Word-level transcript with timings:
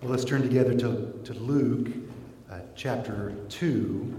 Well, 0.00 0.12
let's 0.12 0.24
turn 0.24 0.42
together 0.42 0.74
to, 0.74 1.20
to 1.24 1.34
Luke 1.34 1.88
uh, 2.48 2.60
chapter 2.76 3.34
2, 3.48 4.16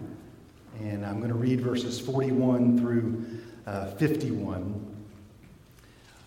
and 0.82 1.06
I'm 1.06 1.20
going 1.20 1.32
to 1.32 1.38
read 1.38 1.62
verses 1.62 2.02
41 2.02 2.78
through 2.78 3.26
uh, 3.66 3.92
51. 3.92 5.06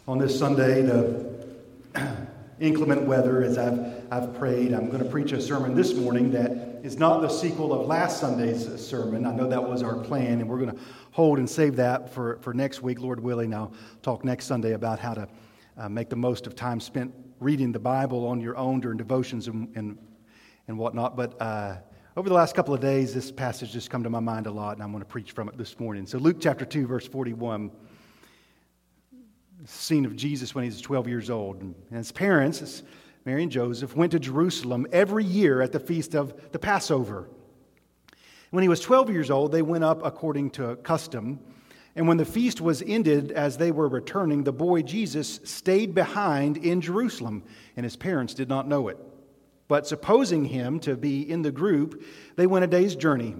On 0.09 0.17
this 0.17 0.39
Sunday, 0.39 0.81
the 0.81 1.55
inclement 2.61 3.03
weather, 3.03 3.45
as 3.45 3.59
I've, 3.59 4.07
I've 4.11 4.35
prayed, 4.39 4.73
I'm 4.73 4.89
going 4.89 5.05
to 5.05 5.11
preach 5.11 5.33
a 5.33 5.43
sermon 5.43 5.75
this 5.75 5.93
morning 5.93 6.31
that 6.31 6.81
is 6.83 6.97
not 6.97 7.21
the 7.21 7.29
sequel 7.29 7.75
of 7.75 7.87
last 7.87 8.21
Sunday's 8.21 8.67
sermon. 8.83 9.27
I 9.27 9.35
know 9.35 9.49
that 9.49 9.69
was 9.69 9.83
our 9.83 9.97
plan, 9.97 10.41
and 10.41 10.49
we're 10.49 10.61
going 10.61 10.75
to 10.75 10.83
hold 11.11 11.39
and 11.39 11.49
save 11.49 11.77
that 11.77 12.09
for, 12.15 12.39
for 12.41 12.55
next 12.55 12.81
week, 12.81 13.01
Lord 13.01 13.21
willing. 13.21 13.53
I'll 13.53 13.75
talk 14.01 14.25
next 14.25 14.47
Sunday 14.47 14.73
about 14.73 14.99
how 14.99 15.13
to 15.13 15.29
uh, 15.77 15.89
make 15.89 16.09
the 16.09 16.17
most 16.17 16.47
of 16.47 16.55
time 16.55 16.81
spent 16.81 17.15
reading 17.41 17.73
the 17.73 17.79
Bible 17.79 18.27
on 18.27 18.41
your 18.41 18.57
own 18.57 18.81
during 18.81 18.99
devotions 18.99 19.49
and, 19.49 19.69
and, 19.75 19.99
and 20.69 20.79
whatnot. 20.79 21.17
But 21.17 21.41
uh, 21.41 21.77
over 22.17 22.29
the 22.29 22.35
last 22.35 22.55
couple 22.55 22.75
of 22.75 22.81
days, 22.81 23.15
this 23.15 23.33
passage 23.33 23.73
just 23.73 23.91
come 23.91 24.03
to 24.03 24.11
my 24.11 24.21
mind 24.21 24.47
a 24.47 24.51
lot, 24.51 24.75
and 24.75 24.83
I'm 24.83 24.91
going 24.91 25.03
to 25.03 25.09
preach 25.09 25.33
from 25.33 25.49
it 25.49 25.57
this 25.57 25.81
morning. 25.81 26.07
So, 26.07 26.19
Luke 26.19 26.37
chapter 26.41 26.65
2, 26.65 26.87
verse 26.87 27.07
41, 27.07 27.71
scene 29.65 30.05
of 30.05 30.17
Jesus 30.17 30.55
when 30.55 30.65
he 30.65 30.71
was 30.71 30.81
12 30.81 31.09
years 31.09 31.31
old. 31.31 31.61
And 31.63 31.75
his 31.91 32.13
parents, 32.13 32.83
Mary 33.25 33.43
and 33.43 33.53
Joseph, 33.53 33.97
went 33.97 34.13
to 34.13 34.19
Jerusalem 34.19 34.87
every 34.93 35.25
year 35.25 35.63
at 35.63 35.73
the 35.73 35.81
feast 35.81 36.15
of 36.15 36.53
the 36.53 36.59
Passover. 36.59 37.29
When 38.51 38.63
he 38.63 38.69
was 38.69 38.81
12 38.81 39.11
years 39.11 39.31
old, 39.31 39.53
they 39.53 39.63
went 39.63 39.85
up 39.85 40.05
according 40.05 40.51
to 40.51 40.77
custom. 40.77 41.41
And 41.95 42.09
when 42.09 42.17
the 42.17 42.25
feast 42.25 42.61
was 42.61 42.83
ended, 42.83 43.33
as 43.33 43.59
they 43.59 43.71
were 43.71 43.89
returning, 43.89 44.45
the 44.45 44.53
boy 44.53 44.83
Jesus 44.83 45.41
stayed 45.45 45.95
behind 45.95 46.57
in 46.57 46.81
Jerusalem, 46.81 47.45
and 47.77 47.85
his 47.85 47.97
parents 47.97 48.33
did 48.33 48.49
not 48.49 48.67
know 48.67 48.89
it. 48.89 48.99
But 49.69 49.87
supposing 49.87 50.47
him 50.47 50.81
to 50.81 50.97
be 50.97 51.29
in 51.29 51.43
the 51.43 51.53
group, 51.53 52.03
they 52.37 52.47
went 52.47 52.65
a 52.65 52.69
day's 52.69 52.97
journey. 52.97 53.37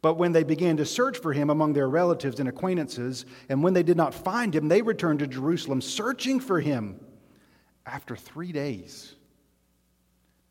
But 0.00 0.14
when 0.14 0.30
they 0.30 0.44
began 0.44 0.76
to 0.76 0.84
search 0.84 1.18
for 1.18 1.32
him 1.32 1.50
among 1.50 1.72
their 1.72 1.88
relatives 1.88 2.38
and 2.38 2.48
acquaintances, 2.48 3.26
and 3.48 3.62
when 3.62 3.74
they 3.74 3.82
did 3.82 3.96
not 3.96 4.14
find 4.14 4.54
him, 4.54 4.68
they 4.68 4.82
returned 4.82 5.18
to 5.18 5.26
Jerusalem 5.26 5.80
searching 5.80 6.38
for 6.38 6.60
him. 6.60 7.00
After 7.84 8.14
three 8.14 8.52
days, 8.52 9.14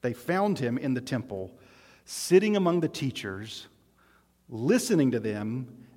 they 0.01 0.13
found 0.13 0.59
him 0.59 0.77
in 0.77 0.93
the 0.93 1.01
temple, 1.01 1.57
sitting 2.03 2.57
among 2.57 2.81
the 2.81 2.89
teachers, 2.89 3.67
listening 4.49 5.11
to 5.11 5.19
them 5.19 5.84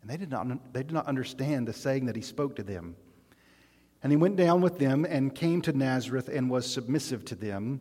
And 0.00 0.10
they 0.10 0.16
did 0.16 0.30
not, 0.30 0.72
they 0.72 0.82
did 0.82 0.92
not 0.92 1.06
understand 1.06 1.66
the 1.66 1.72
saying 1.72 2.06
that 2.06 2.16
he 2.16 2.22
spoke 2.22 2.56
to 2.56 2.62
them. 2.62 2.96
And 4.02 4.12
he 4.12 4.16
went 4.16 4.36
down 4.36 4.60
with 4.60 4.78
them 4.78 5.04
and 5.04 5.34
came 5.34 5.60
to 5.62 5.72
Nazareth 5.72 6.28
and 6.28 6.48
was 6.48 6.70
submissive 6.70 7.24
to 7.26 7.34
them. 7.34 7.80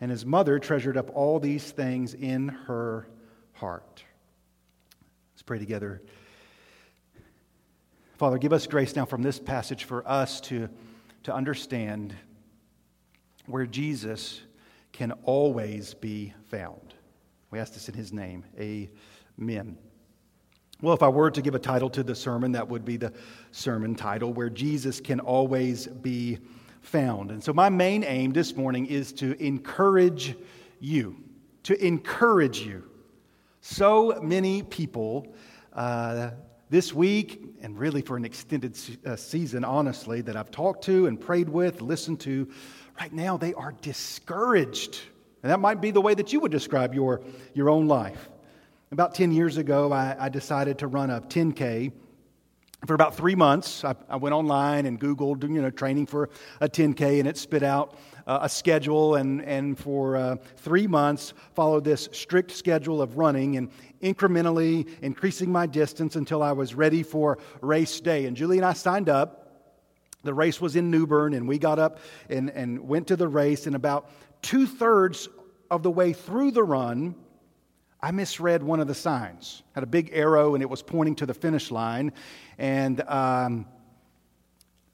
And 0.00 0.10
his 0.10 0.24
mother 0.24 0.58
treasured 0.58 0.96
up 0.96 1.10
all 1.14 1.40
these 1.40 1.70
things 1.70 2.14
in 2.14 2.48
her 2.48 3.06
heart. 3.52 4.04
Let's 5.34 5.42
pray 5.42 5.58
together. 5.58 6.02
Father, 8.16 8.38
give 8.38 8.52
us 8.52 8.66
grace 8.66 8.96
now 8.96 9.04
from 9.04 9.22
this 9.22 9.38
passage 9.38 9.84
for 9.84 10.06
us 10.08 10.40
to, 10.42 10.68
to 11.24 11.34
understand 11.34 12.14
where 13.46 13.66
Jesus 13.66 14.40
can 14.92 15.12
always 15.22 15.94
be 15.94 16.32
found. 16.50 16.94
We 17.50 17.58
ask 17.58 17.74
this 17.74 17.88
in 17.88 17.94
his 17.94 18.12
name. 18.12 18.44
Amen. 18.58 19.78
Well, 20.80 20.94
if 20.94 21.02
I 21.02 21.08
were 21.08 21.28
to 21.32 21.42
give 21.42 21.56
a 21.56 21.58
title 21.58 21.90
to 21.90 22.04
the 22.04 22.14
sermon, 22.14 22.52
that 22.52 22.68
would 22.68 22.84
be 22.84 22.96
the 22.96 23.12
sermon 23.50 23.96
title, 23.96 24.32
Where 24.32 24.48
Jesus 24.48 25.00
Can 25.00 25.18
Always 25.18 25.88
Be 25.88 26.38
found. 26.82 27.32
And 27.32 27.42
so, 27.42 27.52
my 27.52 27.68
main 27.68 28.04
aim 28.04 28.32
this 28.32 28.54
morning 28.54 28.86
is 28.86 29.12
to 29.14 29.36
encourage 29.42 30.36
you, 30.78 31.16
to 31.64 31.84
encourage 31.84 32.60
you. 32.60 32.84
So 33.60 34.20
many 34.22 34.62
people 34.62 35.34
uh, 35.72 36.30
this 36.70 36.94
week, 36.94 37.42
and 37.60 37.76
really 37.76 38.00
for 38.00 38.16
an 38.16 38.24
extended 38.24 38.78
uh, 39.04 39.16
season, 39.16 39.64
honestly, 39.64 40.20
that 40.20 40.36
I've 40.36 40.52
talked 40.52 40.84
to 40.84 41.08
and 41.08 41.20
prayed 41.20 41.48
with, 41.48 41.82
listened 41.82 42.20
to, 42.20 42.48
right 43.00 43.12
now 43.12 43.36
they 43.36 43.52
are 43.54 43.72
discouraged. 43.82 45.00
And 45.42 45.50
that 45.50 45.58
might 45.58 45.80
be 45.80 45.90
the 45.90 46.00
way 46.00 46.14
that 46.14 46.32
you 46.32 46.38
would 46.38 46.52
describe 46.52 46.94
your, 46.94 47.20
your 47.52 47.68
own 47.68 47.88
life. 47.88 48.28
About 48.90 49.14
10 49.14 49.32
years 49.32 49.58
ago, 49.58 49.92
I, 49.92 50.16
I 50.18 50.28
decided 50.28 50.78
to 50.78 50.86
run 50.86 51.10
a 51.10 51.20
10K 51.20 51.92
for 52.86 52.94
about 52.94 53.16
three 53.16 53.34
months, 53.34 53.84
I, 53.84 53.96
I, 54.08 54.16
went 54.16 54.34
online 54.34 54.86
and 54.86 55.00
Googled, 55.00 55.42
you 55.42 55.60
know, 55.60 55.70
training 55.70 56.06
for 56.06 56.30
a 56.60 56.68
10K, 56.68 57.18
and 57.18 57.26
it 57.26 57.36
spit 57.36 57.64
out 57.64 57.98
uh, 58.26 58.38
a 58.42 58.48
schedule. 58.48 59.16
And, 59.16 59.42
and 59.42 59.76
for 59.76 60.16
uh, 60.16 60.36
three 60.56 60.86
months, 60.86 61.34
followed 61.54 61.82
this 61.82 62.08
strict 62.12 62.52
schedule 62.52 63.02
of 63.02 63.18
running 63.18 63.56
and 63.56 63.70
incrementally 64.00 64.88
increasing 65.02 65.50
my 65.50 65.66
distance 65.66 66.14
until 66.14 66.40
I 66.40 66.52
was 66.52 66.74
ready 66.74 67.02
for 67.02 67.38
race 67.60 68.00
day. 68.00 68.26
And 68.26 68.36
Julie 68.36 68.58
and 68.58 68.66
I 68.66 68.74
signed 68.74 69.08
up. 69.08 69.46
The 70.22 70.34
race 70.34 70.60
was 70.60 70.76
in 70.76 70.90
New 70.90 71.06
Bern, 71.06 71.34
and 71.34 71.48
we 71.48 71.58
got 71.58 71.80
up 71.80 71.98
and, 72.30 72.48
and 72.50 72.88
went 72.88 73.08
to 73.08 73.16
the 73.16 73.28
race. 73.28 73.66
And 73.66 73.74
about 73.74 74.08
two 74.40 74.66
thirds 74.66 75.28
of 75.68 75.82
the 75.82 75.90
way 75.90 76.12
through 76.12 76.52
the 76.52 76.62
run, 76.62 77.16
I 78.00 78.12
misread 78.12 78.62
one 78.62 78.80
of 78.80 78.86
the 78.86 78.94
signs. 78.94 79.62
Had 79.72 79.82
a 79.82 79.86
big 79.86 80.10
arrow 80.12 80.54
and 80.54 80.62
it 80.62 80.70
was 80.70 80.82
pointing 80.82 81.16
to 81.16 81.26
the 81.26 81.34
finish 81.34 81.70
line. 81.70 82.12
And 82.56 83.00
um, 83.08 83.66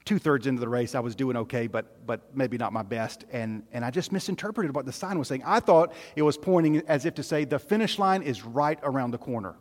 two 0.05 0.17
thirds 0.17 0.47
into 0.47 0.59
the 0.59 0.67
race, 0.67 0.95
I 0.95 0.99
was 1.01 1.15
doing 1.15 1.37
okay, 1.37 1.67
but, 1.67 2.05
but 2.07 2.35
maybe 2.35 2.57
not 2.57 2.73
my 2.73 2.81
best. 2.81 3.25
And, 3.31 3.63
and 3.71 3.85
I 3.85 3.91
just 3.91 4.11
misinterpreted 4.11 4.73
what 4.73 4.85
the 4.85 4.91
sign 4.91 5.19
was 5.19 5.27
saying. 5.27 5.43
I 5.45 5.59
thought 5.59 5.93
it 6.15 6.23
was 6.23 6.37
pointing 6.37 6.81
as 6.87 7.05
if 7.05 7.13
to 7.15 7.23
say, 7.23 7.45
the 7.45 7.59
finish 7.59 7.99
line 7.99 8.23
is 8.23 8.43
right 8.43 8.79
around 8.81 9.11
the 9.11 9.19
corner. 9.19 9.55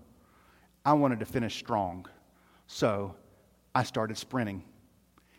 I 0.87 0.95
wanted 0.95 1.21
to 1.21 1.27
finish 1.27 1.57
strong. 1.57 2.07
So 2.67 3.15
I 3.75 3.83
started 3.83 4.17
sprinting. 4.17 4.65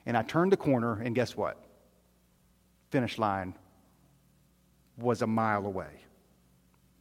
And 0.06 0.16
I 0.16 0.22
turned 0.22 0.52
the 0.52 0.58
corner, 0.58 1.02
and 1.02 1.16
guess 1.16 1.36
what? 1.36 1.58
Finish 2.92 3.18
line 3.18 3.56
was 4.98 5.24
a 5.24 5.28
mile 5.28 5.66
away 5.66 6.05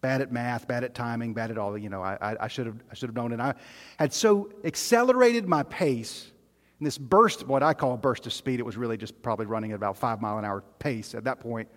bad 0.04 0.20
at 0.20 0.30
math, 0.30 0.68
bad 0.68 0.84
at 0.84 0.94
timing, 0.94 1.32
bad 1.32 1.50
at 1.50 1.56
all. 1.56 1.78
You 1.78 1.88
know, 1.88 2.02
I, 2.02 2.36
I, 2.38 2.46
should 2.46 2.66
have, 2.66 2.76
I 2.90 2.94
should 2.94 3.08
have 3.08 3.16
known. 3.16 3.32
And 3.32 3.40
I 3.40 3.54
had 3.98 4.12
so 4.12 4.50
accelerated 4.62 5.48
my 5.48 5.62
pace 5.62 6.30
in 6.78 6.84
this 6.84 6.98
burst, 6.98 7.46
what 7.46 7.62
I 7.62 7.72
call 7.72 7.94
a 7.94 7.96
burst 7.96 8.26
of 8.26 8.34
speed. 8.34 8.60
It 8.60 8.66
was 8.66 8.76
really 8.76 8.98
just 8.98 9.22
probably 9.22 9.46
running 9.46 9.72
at 9.72 9.76
about 9.76 9.96
five 9.96 10.20
mile 10.20 10.36
an 10.36 10.44
hour 10.44 10.62
pace 10.78 11.14
at 11.14 11.24
that 11.24 11.40
point. 11.40 11.70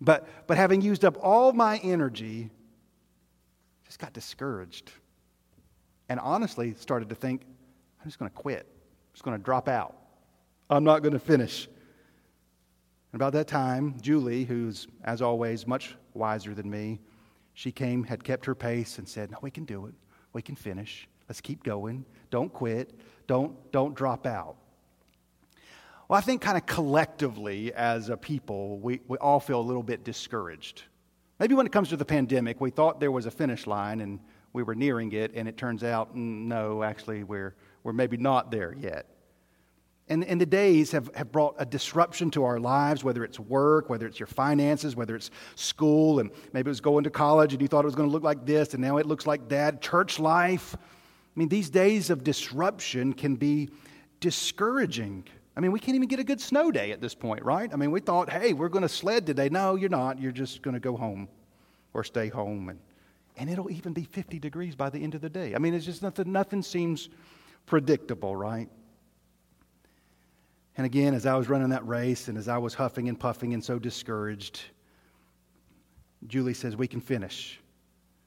But, 0.00 0.26
but 0.46 0.56
having 0.56 0.80
used 0.80 1.04
up 1.04 1.18
all 1.20 1.52
my 1.52 1.76
energy, 1.82 2.48
just 3.84 3.98
got 3.98 4.14
discouraged. 4.14 4.90
And 6.08 6.18
honestly, 6.20 6.72
started 6.72 7.10
to 7.10 7.14
think, 7.14 7.42
I'm 8.00 8.06
just 8.06 8.18
going 8.18 8.30
to 8.30 8.34
quit. 8.34 8.66
I'm 8.66 9.12
just 9.12 9.24
going 9.24 9.36
to 9.36 9.44
drop 9.44 9.68
out. 9.68 9.94
I'm 10.70 10.84
not 10.84 11.02
going 11.02 11.12
to 11.12 11.20
finish. 11.20 11.66
And 13.12 13.20
about 13.20 13.34
that 13.34 13.46
time, 13.46 13.94
Julie, 14.00 14.44
who's, 14.44 14.86
as 15.04 15.20
always, 15.20 15.66
much 15.66 15.96
wiser 16.14 16.54
than 16.54 16.70
me, 16.70 17.00
she 17.58 17.72
came, 17.72 18.04
had 18.04 18.22
kept 18.22 18.46
her 18.46 18.54
pace, 18.54 18.98
and 18.98 19.08
said, 19.08 19.32
No, 19.32 19.38
we 19.42 19.50
can 19.50 19.64
do 19.64 19.86
it. 19.86 19.94
We 20.32 20.42
can 20.42 20.54
finish. 20.54 21.08
Let's 21.28 21.40
keep 21.40 21.64
going. 21.64 22.04
Don't 22.30 22.52
quit. 22.52 22.94
Don't, 23.26 23.72
don't 23.72 23.96
drop 23.96 24.26
out. 24.26 24.54
Well, 26.06 26.16
I 26.16 26.20
think 26.20 26.40
kind 26.40 26.56
of 26.56 26.66
collectively 26.66 27.72
as 27.74 28.10
a 28.10 28.16
people, 28.16 28.78
we, 28.78 29.00
we 29.08 29.18
all 29.18 29.40
feel 29.40 29.60
a 29.60 29.66
little 29.66 29.82
bit 29.82 30.04
discouraged. 30.04 30.84
Maybe 31.40 31.56
when 31.56 31.66
it 31.66 31.72
comes 31.72 31.88
to 31.88 31.96
the 31.96 32.04
pandemic, 32.04 32.60
we 32.60 32.70
thought 32.70 33.00
there 33.00 33.10
was 33.10 33.26
a 33.26 33.30
finish 33.32 33.66
line 33.66 34.02
and 34.02 34.20
we 34.52 34.62
were 34.62 34.76
nearing 34.76 35.10
it, 35.10 35.32
and 35.34 35.48
it 35.48 35.56
turns 35.56 35.82
out, 35.82 36.14
mm, 36.14 36.46
no, 36.46 36.84
actually, 36.84 37.24
we're, 37.24 37.56
we're 37.82 37.92
maybe 37.92 38.16
not 38.16 38.52
there 38.52 38.72
yet. 38.78 39.06
And, 40.08 40.24
and 40.24 40.40
the 40.40 40.46
days 40.46 40.90
have, 40.92 41.14
have 41.14 41.30
brought 41.30 41.54
a 41.58 41.66
disruption 41.66 42.30
to 42.32 42.44
our 42.44 42.58
lives, 42.58 43.04
whether 43.04 43.24
it's 43.24 43.38
work, 43.38 43.90
whether 43.90 44.06
it's 44.06 44.18
your 44.18 44.26
finances, 44.26 44.96
whether 44.96 45.14
it's 45.14 45.30
school, 45.54 46.20
and 46.20 46.30
maybe 46.52 46.68
it 46.68 46.70
was 46.70 46.80
going 46.80 47.04
to 47.04 47.10
college 47.10 47.52
and 47.52 47.60
you 47.60 47.68
thought 47.68 47.84
it 47.84 47.86
was 47.86 47.94
going 47.94 48.08
to 48.08 48.12
look 48.12 48.22
like 48.22 48.46
this, 48.46 48.72
and 48.74 48.82
now 48.82 48.96
it 48.96 49.06
looks 49.06 49.26
like 49.26 49.48
that. 49.50 49.82
Church 49.82 50.18
life. 50.18 50.74
I 50.76 51.38
mean, 51.38 51.48
these 51.48 51.70
days 51.70 52.10
of 52.10 52.24
disruption 52.24 53.12
can 53.12 53.36
be 53.36 53.68
discouraging. 54.20 55.24
I 55.56 55.60
mean, 55.60 55.72
we 55.72 55.80
can't 55.80 55.96
even 55.96 56.08
get 56.08 56.20
a 56.20 56.24
good 56.24 56.40
snow 56.40 56.70
day 56.70 56.92
at 56.92 57.00
this 57.00 57.14
point, 57.14 57.44
right? 57.44 57.70
I 57.72 57.76
mean, 57.76 57.90
we 57.90 58.00
thought, 58.00 58.30
hey, 58.30 58.52
we're 58.54 58.68
going 58.68 58.82
to 58.82 58.88
sled 58.88 59.26
today. 59.26 59.48
No, 59.48 59.74
you're 59.74 59.90
not. 59.90 60.20
You're 60.20 60.32
just 60.32 60.62
going 60.62 60.74
to 60.74 60.80
go 60.80 60.96
home 60.96 61.28
or 61.94 62.02
stay 62.02 62.28
home 62.28 62.68
and 62.70 62.78
and 63.38 63.48
it'll 63.48 63.70
even 63.70 63.92
be 63.92 64.02
50 64.02 64.38
degrees 64.40 64.74
by 64.74 64.90
the 64.90 64.98
end 64.98 65.14
of 65.14 65.20
the 65.20 65.30
day. 65.30 65.54
I 65.54 65.58
mean, 65.58 65.72
it's 65.72 65.86
just 65.86 66.02
nothing, 66.02 66.32
nothing 66.32 66.60
seems 66.60 67.08
predictable, 67.66 68.34
right? 68.34 68.68
And 70.78 70.86
again, 70.86 71.12
as 71.12 71.26
I 71.26 71.34
was 71.34 71.48
running 71.48 71.70
that 71.70 71.86
race 71.86 72.28
and 72.28 72.38
as 72.38 72.46
I 72.46 72.56
was 72.56 72.72
huffing 72.72 73.08
and 73.08 73.18
puffing 73.18 73.52
and 73.52 73.62
so 73.62 73.80
discouraged, 73.80 74.60
Julie 76.28 76.54
says, 76.54 76.76
We 76.76 76.86
can 76.86 77.00
finish. 77.00 77.60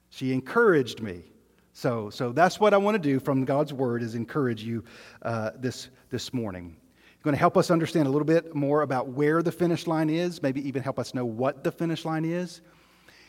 She 0.09 0.33
encouraged 0.33 1.01
me. 1.01 1.23
So, 1.71 2.09
so 2.09 2.33
that's 2.33 2.59
what 2.59 2.73
I 2.73 2.77
want 2.77 2.95
to 2.95 2.99
do 2.99 3.21
from 3.21 3.45
God's 3.45 3.71
word 3.71 4.03
is 4.03 4.15
encourage 4.15 4.61
you 4.61 4.83
uh, 5.21 5.51
this, 5.55 5.87
this 6.09 6.33
morning. 6.33 6.75
Going 7.23 7.35
to 7.35 7.39
help 7.39 7.55
us 7.55 7.71
understand 7.71 8.07
a 8.07 8.11
little 8.11 8.25
bit 8.25 8.53
more 8.53 8.81
about 8.81 9.07
where 9.07 9.41
the 9.41 9.51
finish 9.51 9.87
line 9.87 10.09
is, 10.09 10.41
maybe 10.41 10.67
even 10.67 10.83
help 10.83 10.99
us 10.99 11.13
know 11.13 11.23
what 11.23 11.63
the 11.63 11.71
finish 11.71 12.03
line 12.03 12.25
is. 12.25 12.61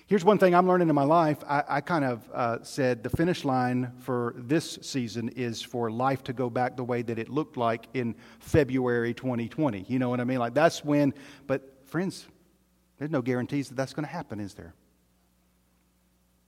Here's 0.06 0.24
one 0.24 0.38
thing 0.38 0.54
I'm 0.54 0.66
learning 0.66 0.88
in 0.88 0.94
my 0.94 1.04
life. 1.04 1.38
I, 1.48 1.62
I 1.68 1.80
kind 1.80 2.04
of 2.04 2.30
uh, 2.32 2.58
said 2.62 3.02
the 3.02 3.10
finish 3.10 3.44
line 3.44 3.92
for 4.00 4.34
this 4.36 4.78
season 4.82 5.28
is 5.30 5.62
for 5.62 5.90
life 5.90 6.24
to 6.24 6.32
go 6.32 6.50
back 6.50 6.76
the 6.76 6.84
way 6.84 7.02
that 7.02 7.18
it 7.18 7.28
looked 7.28 7.56
like 7.56 7.86
in 7.94 8.16
February 8.40 9.14
2020. 9.14 9.86
You 9.88 9.98
know 9.98 10.10
what 10.10 10.20
I 10.20 10.24
mean? 10.24 10.38
Like 10.38 10.54
that's 10.54 10.84
when, 10.84 11.14
but 11.46 11.86
friends, 11.86 12.26
there's 12.98 13.10
no 13.10 13.22
guarantees 13.22 13.68
that 13.68 13.76
that's 13.76 13.94
going 13.94 14.04
to 14.04 14.12
happen, 14.12 14.40
is 14.40 14.54
there? 14.54 14.74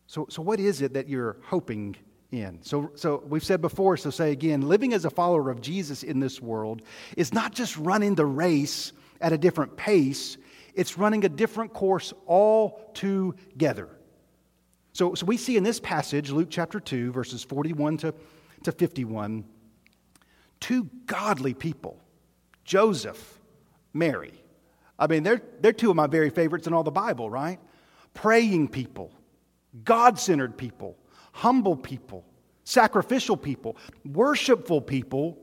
So, 0.07 0.27
so 0.29 0.43
what 0.43 0.61
is 0.61 0.83
it 0.83 0.93
that 0.95 1.09
you're 1.09 1.37
hoping 1.45 1.97
in? 2.31 2.61
So, 2.63 2.91
so 2.95 3.23
we've 3.27 3.45
said 3.45 3.61
before, 3.61 3.97
so 3.97 4.11
say 4.11 4.33
again, 4.33 4.69
living 4.69 4.93
as 4.93 5.05
a 5.05 5.11
follower 5.11 5.51
of 5.51 5.61
Jesus 5.61 6.03
in 6.03 6.21
this 6.21 6.41
world 6.41 6.83
is 7.17 7.33
not 7.33 7.55
just 7.55 7.77
running 7.77 8.15
the 8.15 8.27
race 8.27 8.93
at 9.21 9.33
a 9.33 9.39
different 9.39 9.77
pace, 9.77 10.37
it's 10.75 10.99
running 10.99 11.25
a 11.25 11.29
different 11.29 11.73
course 11.73 12.13
altogether. 12.27 13.89
So, 14.93 15.15
so 15.15 15.27
we 15.27 15.37
see 15.37 15.57
in 15.57 15.65
this 15.65 15.81
passage, 15.81 16.31
Luke 16.31 16.49
chapter 16.51 16.79
2, 16.81 17.13
verses 17.13 17.43
41 17.43 17.99
to, 17.99 18.15
to 18.63 18.73
51, 18.73 19.45
two 20.61 20.89
godly 21.07 21.55
people, 21.55 21.99
Joseph, 22.65 23.41
Mary. 23.93 24.33
I 24.99 25.07
mean, 25.07 25.23
they're, 25.23 25.43
they're 25.61 25.73
two 25.73 25.91
of 25.91 25.97
my 25.97 26.07
very 26.07 26.31
favorites 26.31 26.67
in 26.67 26.73
all 26.73 26.85
the 26.85 26.91
Bible, 26.91 27.29
right? 27.29 27.59
Praying 28.15 28.69
people, 28.69 29.13
God 29.85 30.19
centered 30.19 30.57
people, 30.57 30.97
humble 31.33 31.77
people, 31.77 32.25
sacrificial 32.63 33.37
people, 33.37 33.77
worshipful 34.05 34.81
people 34.81 35.39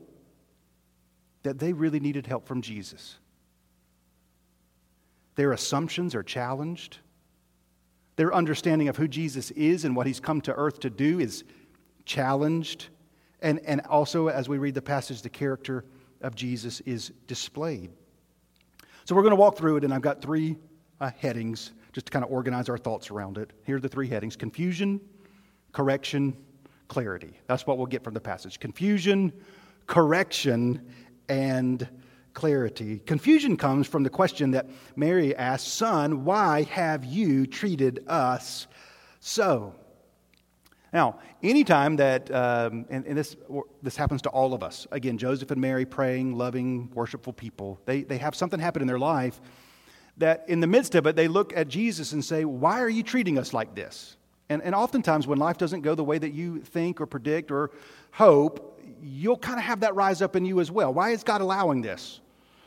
that 1.42 1.58
they 1.58 1.72
really 1.72 2.00
needed 2.00 2.26
help 2.26 2.46
from 2.46 2.62
Jesus. 2.62 3.18
Their 5.34 5.52
assumptions 5.52 6.14
are 6.14 6.22
challenged. 6.22 6.98
Their 8.16 8.34
understanding 8.34 8.88
of 8.88 8.96
who 8.96 9.08
Jesus 9.08 9.50
is 9.52 9.84
and 9.84 9.96
what 9.96 10.06
he's 10.06 10.20
come 10.20 10.40
to 10.42 10.52
earth 10.52 10.80
to 10.80 10.90
do 10.90 11.20
is 11.20 11.44
challenged. 12.04 12.88
And, 13.40 13.60
and 13.60 13.80
also, 13.88 14.28
as 14.28 14.48
we 14.48 14.58
read 14.58 14.74
the 14.74 14.82
passage, 14.82 15.22
the 15.22 15.30
character 15.30 15.84
of 16.20 16.34
Jesus 16.34 16.80
is 16.82 17.12
displayed. 17.26 17.90
So 19.04 19.14
we're 19.14 19.22
going 19.22 19.30
to 19.30 19.36
walk 19.36 19.56
through 19.56 19.78
it, 19.78 19.84
and 19.84 19.92
I've 19.92 20.02
got 20.02 20.22
three 20.22 20.56
uh, 21.00 21.10
headings 21.18 21.72
just 21.92 22.06
to 22.06 22.12
kind 22.12 22.24
of 22.24 22.30
organize 22.30 22.68
our 22.68 22.78
thoughts 22.78 23.10
around 23.10 23.38
it. 23.38 23.50
Here 23.64 23.76
are 23.76 23.80
the 23.80 23.88
three 23.88 24.08
headings 24.08 24.36
confusion, 24.36 25.00
correction, 25.72 26.36
clarity. 26.88 27.38
That's 27.46 27.66
what 27.66 27.78
we'll 27.78 27.86
get 27.86 28.04
from 28.04 28.14
the 28.14 28.20
passage 28.20 28.60
confusion, 28.60 29.32
correction, 29.86 30.86
and 31.28 31.88
clarity. 32.34 33.00
Confusion 33.00 33.56
comes 33.56 33.86
from 33.86 34.02
the 34.02 34.10
question 34.10 34.52
that 34.52 34.68
Mary 34.96 35.34
asked 35.36 35.74
Son, 35.74 36.24
why 36.24 36.62
have 36.64 37.04
you 37.04 37.46
treated 37.46 38.04
us 38.08 38.66
so? 39.20 39.74
Now, 40.92 41.20
anytime 41.42 41.96
that, 41.96 42.30
um, 42.30 42.84
and, 42.90 43.06
and, 43.06 43.16
this, 43.16 43.36
this 43.82 43.96
happens 43.96 44.22
to 44.22 44.28
all 44.28 44.52
of 44.52 44.62
us, 44.62 44.86
again, 44.90 45.16
Joseph 45.16 45.50
and 45.50 45.60
Mary 45.60 45.86
praying, 45.86 46.36
loving, 46.36 46.90
worshipful 46.92 47.32
people, 47.32 47.80
they, 47.86 48.02
they 48.02 48.18
have 48.18 48.34
something 48.34 48.60
happen 48.60 48.82
in 48.82 48.88
their 48.88 48.98
life 48.98 49.40
that 50.18 50.44
in 50.48 50.60
the 50.60 50.66
midst 50.66 50.94
of 50.94 51.06
it, 51.06 51.16
they 51.16 51.28
look 51.28 51.56
at 51.56 51.68
Jesus 51.68 52.12
and 52.12 52.24
say, 52.24 52.44
Why 52.44 52.80
are 52.80 52.88
you 52.88 53.02
treating 53.02 53.38
us 53.38 53.52
like 53.52 53.74
this? 53.74 54.16
And, 54.48 54.62
and 54.62 54.74
oftentimes, 54.74 55.26
when 55.26 55.38
life 55.38 55.56
doesn't 55.56 55.80
go 55.80 55.94
the 55.94 56.04
way 56.04 56.18
that 56.18 56.32
you 56.32 56.60
think 56.60 57.00
or 57.00 57.06
predict 57.06 57.50
or 57.50 57.70
hope, 58.10 58.71
you'll 59.02 59.36
kind 59.36 59.58
of 59.58 59.64
have 59.64 59.80
that 59.80 59.94
rise 59.94 60.22
up 60.22 60.36
in 60.36 60.44
you 60.44 60.60
as 60.60 60.70
well. 60.70 60.94
Why 60.94 61.10
is 61.10 61.24
God 61.24 61.40
allowing 61.40 61.82
this? 61.82 62.20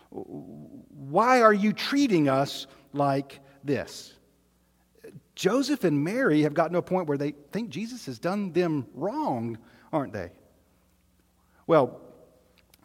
Why 0.10 1.42
are 1.42 1.54
you 1.54 1.74
treating 1.74 2.30
us 2.30 2.68
like 2.94 3.40
this? 3.64 4.14
Joseph 5.36 5.84
and 5.84 6.04
Mary 6.04 6.42
have 6.44 6.54
gotten 6.54 6.74
to 6.74 6.80
a 6.80 6.84
point 6.84 7.08
where 7.08 7.18
they 7.18 7.32
think 7.52 7.70
Jesus 7.70 8.06
has 8.06 8.20
done 8.20 8.52
them 8.54 8.88
wrong, 8.94 9.58
aren't 9.92 10.14
they? 10.14 10.32
Well, 11.68 12.00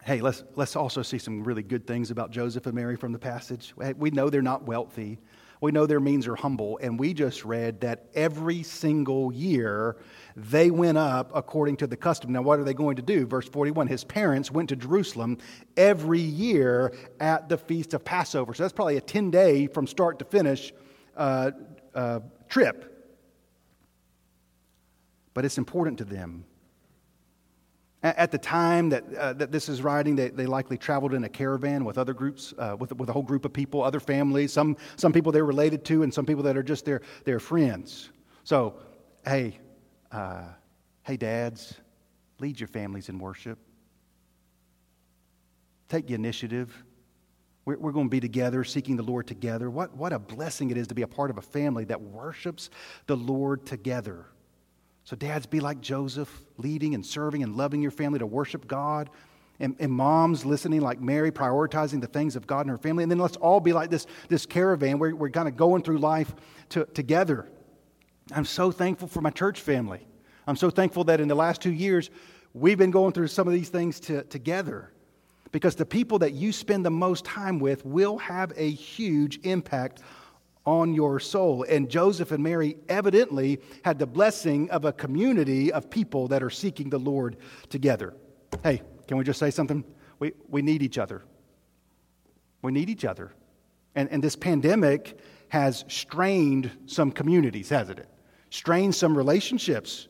hey, 0.02 0.20
let's, 0.20 0.42
let's 0.56 0.74
also 0.74 1.02
see 1.02 1.18
some 1.18 1.44
really 1.44 1.62
good 1.62 1.86
things 1.86 2.10
about 2.10 2.30
Joseph 2.30 2.66
and 2.66 2.74
Mary 2.74 2.96
from 2.96 3.12
the 3.12 3.18
passage. 3.18 3.74
We 3.96 4.10
know 4.10 4.30
they're 4.30 4.42
not 4.42 4.64
wealthy. 4.64 5.18
We 5.60 5.72
know 5.72 5.84
their 5.84 6.00
means 6.00 6.26
are 6.26 6.36
humble, 6.36 6.78
and 6.82 6.98
we 6.98 7.12
just 7.12 7.44
read 7.44 7.82
that 7.82 8.06
every 8.14 8.62
single 8.62 9.30
year 9.30 9.96
they 10.34 10.70
went 10.70 10.96
up 10.96 11.32
according 11.34 11.76
to 11.78 11.86
the 11.86 11.98
custom. 11.98 12.32
Now, 12.32 12.40
what 12.40 12.58
are 12.58 12.64
they 12.64 12.72
going 12.72 12.96
to 12.96 13.02
do? 13.02 13.26
Verse 13.26 13.46
41 13.46 13.86
His 13.86 14.02
parents 14.02 14.50
went 14.50 14.70
to 14.70 14.76
Jerusalem 14.76 15.36
every 15.76 16.20
year 16.20 16.94
at 17.20 17.50
the 17.50 17.58
feast 17.58 17.92
of 17.92 18.04
Passover. 18.04 18.54
So 18.54 18.62
that's 18.62 18.72
probably 18.72 18.96
a 18.96 19.02
10 19.02 19.30
day 19.30 19.66
from 19.66 19.86
start 19.86 20.18
to 20.20 20.24
finish 20.24 20.72
uh, 21.14 21.50
uh, 21.94 22.20
trip. 22.48 22.86
But 25.34 25.44
it's 25.44 25.58
important 25.58 25.98
to 25.98 26.04
them 26.04 26.44
at 28.02 28.30
the 28.30 28.38
time 28.38 28.88
that, 28.90 29.04
uh, 29.14 29.32
that 29.34 29.52
this 29.52 29.68
is 29.68 29.82
writing, 29.82 30.16
they, 30.16 30.30
they 30.30 30.46
likely 30.46 30.78
traveled 30.78 31.12
in 31.12 31.22
a 31.24 31.28
caravan 31.28 31.84
with 31.84 31.98
other 31.98 32.14
groups, 32.14 32.54
uh, 32.58 32.76
with, 32.78 32.92
with 32.94 33.10
a 33.10 33.12
whole 33.12 33.22
group 33.22 33.44
of 33.44 33.52
people, 33.52 33.82
other 33.82 34.00
families, 34.00 34.52
some, 34.52 34.76
some 34.96 35.12
people 35.12 35.32
they're 35.32 35.44
related 35.44 35.84
to, 35.86 36.02
and 36.02 36.12
some 36.12 36.24
people 36.24 36.42
that 36.44 36.56
are 36.56 36.62
just 36.62 36.84
their, 36.84 37.02
their 37.24 37.38
friends. 37.38 38.10
So, 38.44 38.76
hey, 39.26 39.58
uh, 40.10 40.44
hey, 41.02 41.18
dads, 41.18 41.74
lead 42.38 42.58
your 42.58 42.68
families 42.68 43.10
in 43.10 43.18
worship. 43.18 43.58
Take 45.90 46.06
the 46.06 46.14
initiative. 46.14 46.84
We're, 47.66 47.78
we're 47.78 47.92
going 47.92 48.06
to 48.06 48.10
be 48.10 48.20
together, 48.20 48.64
seeking 48.64 48.96
the 48.96 49.02
Lord 49.02 49.26
together. 49.26 49.68
What, 49.68 49.94
what 49.94 50.14
a 50.14 50.18
blessing 50.18 50.70
it 50.70 50.78
is 50.78 50.86
to 50.86 50.94
be 50.94 51.02
a 51.02 51.08
part 51.08 51.30
of 51.30 51.36
a 51.36 51.42
family 51.42 51.84
that 51.84 52.00
worships 52.00 52.70
the 53.06 53.16
Lord 53.16 53.66
together. 53.66 54.26
So, 55.04 55.16
dads, 55.16 55.46
be 55.46 55.60
like 55.60 55.80
Joseph, 55.80 56.30
leading 56.56 56.94
and 56.94 57.04
serving 57.04 57.42
and 57.42 57.56
loving 57.56 57.82
your 57.82 57.90
family 57.90 58.18
to 58.18 58.26
worship 58.26 58.66
God. 58.66 59.10
And, 59.58 59.76
and, 59.78 59.92
moms 59.92 60.46
listening 60.46 60.80
like 60.80 61.02
Mary, 61.02 61.30
prioritizing 61.30 62.00
the 62.00 62.06
things 62.06 62.34
of 62.34 62.46
God 62.46 62.60
and 62.60 62.70
her 62.70 62.78
family. 62.78 63.02
And 63.02 63.10
then 63.10 63.18
let's 63.18 63.36
all 63.36 63.60
be 63.60 63.74
like 63.74 63.90
this, 63.90 64.06
this 64.28 64.46
caravan. 64.46 64.98
We're, 64.98 65.14
we're 65.14 65.28
kind 65.28 65.48
of 65.48 65.56
going 65.56 65.82
through 65.82 65.98
life 65.98 66.34
to, 66.70 66.86
together. 66.86 67.46
I'm 68.32 68.46
so 68.46 68.70
thankful 68.70 69.06
for 69.06 69.20
my 69.20 69.28
church 69.28 69.60
family. 69.60 70.06
I'm 70.46 70.56
so 70.56 70.70
thankful 70.70 71.04
that 71.04 71.20
in 71.20 71.28
the 71.28 71.34
last 71.34 71.60
two 71.60 71.72
years, 71.72 72.08
we've 72.54 72.78
been 72.78 72.90
going 72.90 73.12
through 73.12 73.28
some 73.28 73.46
of 73.46 73.52
these 73.52 73.68
things 73.68 74.00
to, 74.00 74.22
together. 74.24 74.92
Because 75.52 75.74
the 75.74 75.86
people 75.86 76.20
that 76.20 76.32
you 76.32 76.52
spend 76.52 76.86
the 76.86 76.90
most 76.90 77.24
time 77.24 77.58
with 77.58 77.84
will 77.84 78.18
have 78.18 78.52
a 78.56 78.70
huge 78.70 79.40
impact 79.42 80.00
on 80.66 80.94
your 80.94 81.18
soul. 81.18 81.64
And 81.68 81.88
Joseph 81.88 82.32
and 82.32 82.42
Mary 82.42 82.76
evidently 82.88 83.60
had 83.84 83.98
the 83.98 84.06
blessing 84.06 84.70
of 84.70 84.84
a 84.84 84.92
community 84.92 85.72
of 85.72 85.90
people 85.90 86.28
that 86.28 86.42
are 86.42 86.50
seeking 86.50 86.90
the 86.90 86.98
Lord 86.98 87.36
together. 87.68 88.14
Hey, 88.62 88.82
can 89.06 89.16
we 89.16 89.24
just 89.24 89.38
say 89.38 89.50
something? 89.50 89.84
We, 90.18 90.32
we 90.48 90.62
need 90.62 90.82
each 90.82 90.98
other. 90.98 91.22
We 92.62 92.72
need 92.72 92.90
each 92.90 93.04
other. 93.04 93.32
And, 93.94 94.08
and 94.10 94.22
this 94.22 94.36
pandemic 94.36 95.18
has 95.48 95.84
strained 95.88 96.70
some 96.86 97.10
communities, 97.10 97.68
hasn't 97.70 97.98
it? 97.98 98.08
Strained 98.50 98.94
some 98.94 99.16
relationships. 99.16 100.08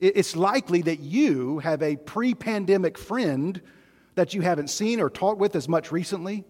It's 0.00 0.36
likely 0.36 0.82
that 0.82 1.00
you 1.00 1.58
have 1.58 1.82
a 1.82 1.96
pre 1.96 2.34
pandemic 2.34 2.96
friend 2.96 3.60
that 4.14 4.32
you 4.32 4.40
haven't 4.42 4.68
seen 4.68 5.00
or 5.00 5.10
talked 5.10 5.40
with 5.40 5.54
as 5.56 5.68
much 5.68 5.92
recently 5.92 6.44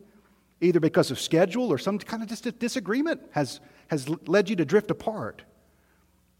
either 0.61 0.81
because 0.81 1.11
of 1.11 1.21
schedule 1.21 1.73
or 1.73 1.79
some 1.79 1.99
kind 1.99 2.23
of 2.23 2.29
just 2.29 2.59
disagreement 2.59 3.21
has, 3.31 3.61
has 3.89 4.09
led 4.27 4.49
you 4.51 4.57
to 4.57 4.65
drift 4.65 4.91
apart. 4.91 5.43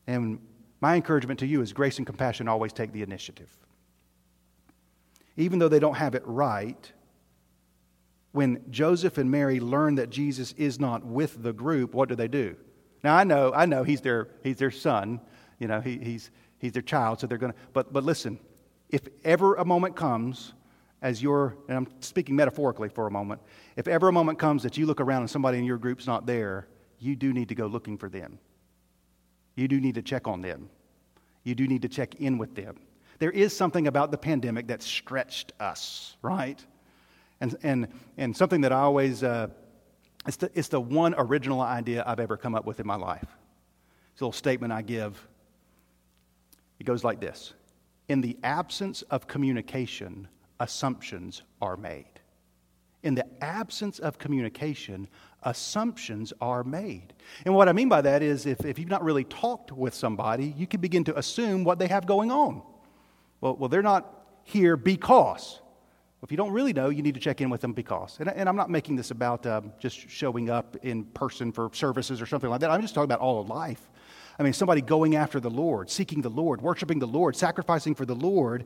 And 0.07 0.41
my 0.81 0.97
encouragement 0.97 1.41
to 1.41 1.47
you 1.47 1.61
is 1.61 1.73
grace 1.73 1.99
and 1.99 2.07
compassion 2.07 2.49
always 2.49 2.73
take 2.73 2.93
the 2.93 3.03
initiative. 3.03 3.55
Even 5.37 5.59
though 5.59 5.69
they 5.69 5.79
don't 5.79 5.97
have 5.97 6.15
it 6.15 6.23
right, 6.27 6.93
when 8.33 8.63
Joseph 8.71 9.19
and 9.19 9.31
Mary 9.31 9.61
learn 9.61 9.97
that 9.97 10.11
Jesus 10.11 10.53
is 10.53 10.81
not 10.81 11.05
with 11.05 11.43
the 11.43 11.53
group, 11.53 11.95
what 11.95 12.09
do 12.09 12.15
they 12.15 12.29
do? 12.29 12.57
Now 13.05 13.17
I 13.17 13.25
know, 13.25 13.53
I 13.55 13.67
know 13.67 13.85
he's 13.85 14.01
their, 14.01 14.29
he's 14.43 14.57
their 14.57 14.71
son, 14.71 15.21
you 15.59 15.69
know, 15.69 15.81
he, 15.81 15.99
he's, 15.99 16.31
he's 16.59 16.73
their 16.73 16.83
child, 16.83 17.21
so 17.21 17.27
they're 17.27 17.39
going 17.39 17.53
to, 17.53 17.59
but, 17.73 17.93
but 17.93 18.05
listen, 18.05 18.39
if 18.91 19.03
ever 19.25 19.55
a 19.55 19.65
moment 19.65 19.95
comes 19.95 20.53
as 21.03 21.23
you're, 21.23 21.57
and 21.69 21.77
I'm 21.77 21.87
speaking 22.01 22.35
metaphorically 22.35 22.89
for 22.89 23.07
a 23.07 23.11
moment, 23.11 23.41
if 23.77 23.87
ever 23.87 24.09
a 24.09 24.13
moment 24.13 24.39
comes 24.39 24.63
that 24.65 24.77
you 24.77 24.87
look 24.87 25.01
around 25.01 25.23
and 25.23 25.31
somebody 25.31 25.59
in 25.59 25.65
your 25.65 25.79
group's 25.79 26.07
not 26.07 26.27
there, 26.27 26.67
you 26.99 27.15
do 27.15 27.33
need 27.33 27.49
to 27.49 27.55
go 27.55 27.67
looking 27.67 27.97
for 27.97 28.09
them. 28.09 28.39
You 29.55 29.69
do 29.69 29.81
need 29.81 29.95
to 29.95 30.03
check 30.03 30.27
on 30.27 30.41
them. 30.41 30.71
You 31.45 31.55
do 31.55 31.67
need 31.67 31.83
to 31.83 31.89
check 31.89 32.17
in 32.17 32.39
with 32.39 32.55
them. 32.55 32.79
There 33.19 33.31
is 33.31 33.57
something 33.57 33.87
about 33.87 34.11
the 34.11 34.19
pandemic 34.19 34.69
that 34.69 34.83
stretched 34.83 35.53
us, 35.59 36.17
right? 36.23 36.65
And, 37.41 37.57
and, 37.63 37.89
and 38.17 38.37
something 38.37 38.61
that 38.63 38.73
I 38.73 38.81
always, 38.81 39.23
uh, 39.23 39.49
it's, 40.27 40.37
the, 40.37 40.51
it's 40.55 40.69
the 40.69 40.81
one 40.81 41.15
original 41.17 41.61
idea 41.61 42.05
I've 42.07 42.21
ever 42.21 42.37
come 42.37 42.55
up 42.55 42.67
with 42.67 42.81
in 42.81 42.87
my 42.87 42.97
life. 42.97 43.27
It's 44.13 44.21
a 44.21 44.25
little 44.25 44.33
statement 44.33 44.73
I 44.73 44.83
give. 44.83 45.27
It 46.79 46.85
goes 46.85 47.05
like 47.05 47.21
this 47.21 47.55
In 48.09 48.21
the 48.21 48.37
absence 48.43 49.03
of 49.03 49.27
communication, 49.27 50.29
assumptions 50.61 51.43
are 51.61 51.77
made. 51.77 52.21
In 53.03 53.15
the 53.15 53.27
absence 53.43 53.99
of 53.99 54.19
communication, 54.19 55.09
assumptions 55.43 56.33
are 56.41 56.65
made. 56.65 57.15
And 57.45 57.55
what 57.55 57.69
I 57.69 57.73
mean 57.73 57.89
by 57.89 58.01
that 58.01 58.23
is 58.23 58.45
if, 58.45 58.65
if 58.65 58.79
you've 58.79 58.89
not 58.89 59.05
really 59.05 59.25
talked 59.25 59.71
with 59.71 59.95
somebody, 59.95 60.53
you 60.57 60.67
can 60.67 60.81
begin 60.81 61.05
to 61.05 61.19
assume 61.19 61.65
what 61.65 61.79
they 61.79 61.87
have 61.87 62.07
going 62.07 62.31
on. 62.31 62.63
Well, 63.41 63.57
well 63.57 63.69
they're 63.69 63.83
not 63.83 64.27
here 64.45 64.77
because. 64.77 65.61
If 66.23 66.33
you 66.33 66.37
don't 66.37 66.51
really 66.51 66.73
know, 66.73 66.89
you 66.89 67.03
need 67.03 67.15
to 67.15 67.21
check 67.21 67.41
in 67.41 67.49
with 67.49 67.61
them 67.61 67.73
because. 67.73 68.17
And, 68.19 68.29
and 68.29 68.49
I'm 68.49 68.57
not 68.57 68.71
making 68.71 68.97
this 68.97 69.13
about 69.13 69.47
um, 69.47 69.73
just 69.79 70.11
showing 70.11 70.51
up 70.51 70.77
in 70.83 71.05
person 71.05 71.53
for 71.53 71.71
services 71.73 72.21
or 72.21 72.27
something 72.27 72.51
like 72.51 72.61
that. 72.61 72.71
I'm 72.71 72.83
just 72.83 72.95
talking 72.95 73.05
about 73.05 73.21
all 73.21 73.41
of 73.41 73.49
life. 73.49 73.89
I 74.37 74.43
mean, 74.43 74.53
somebody 74.53 74.81
going 74.81 75.15
after 75.15 75.39
the 75.39 75.51
Lord, 75.51 75.91
seeking 75.91 76.23
the 76.23 76.29
Lord, 76.29 76.61
worshiping 76.61 76.99
the 76.99 77.07
Lord, 77.07 77.37
sacrificing 77.37 77.95
for 77.95 78.05
the 78.05 78.17
Lord, 78.17 78.65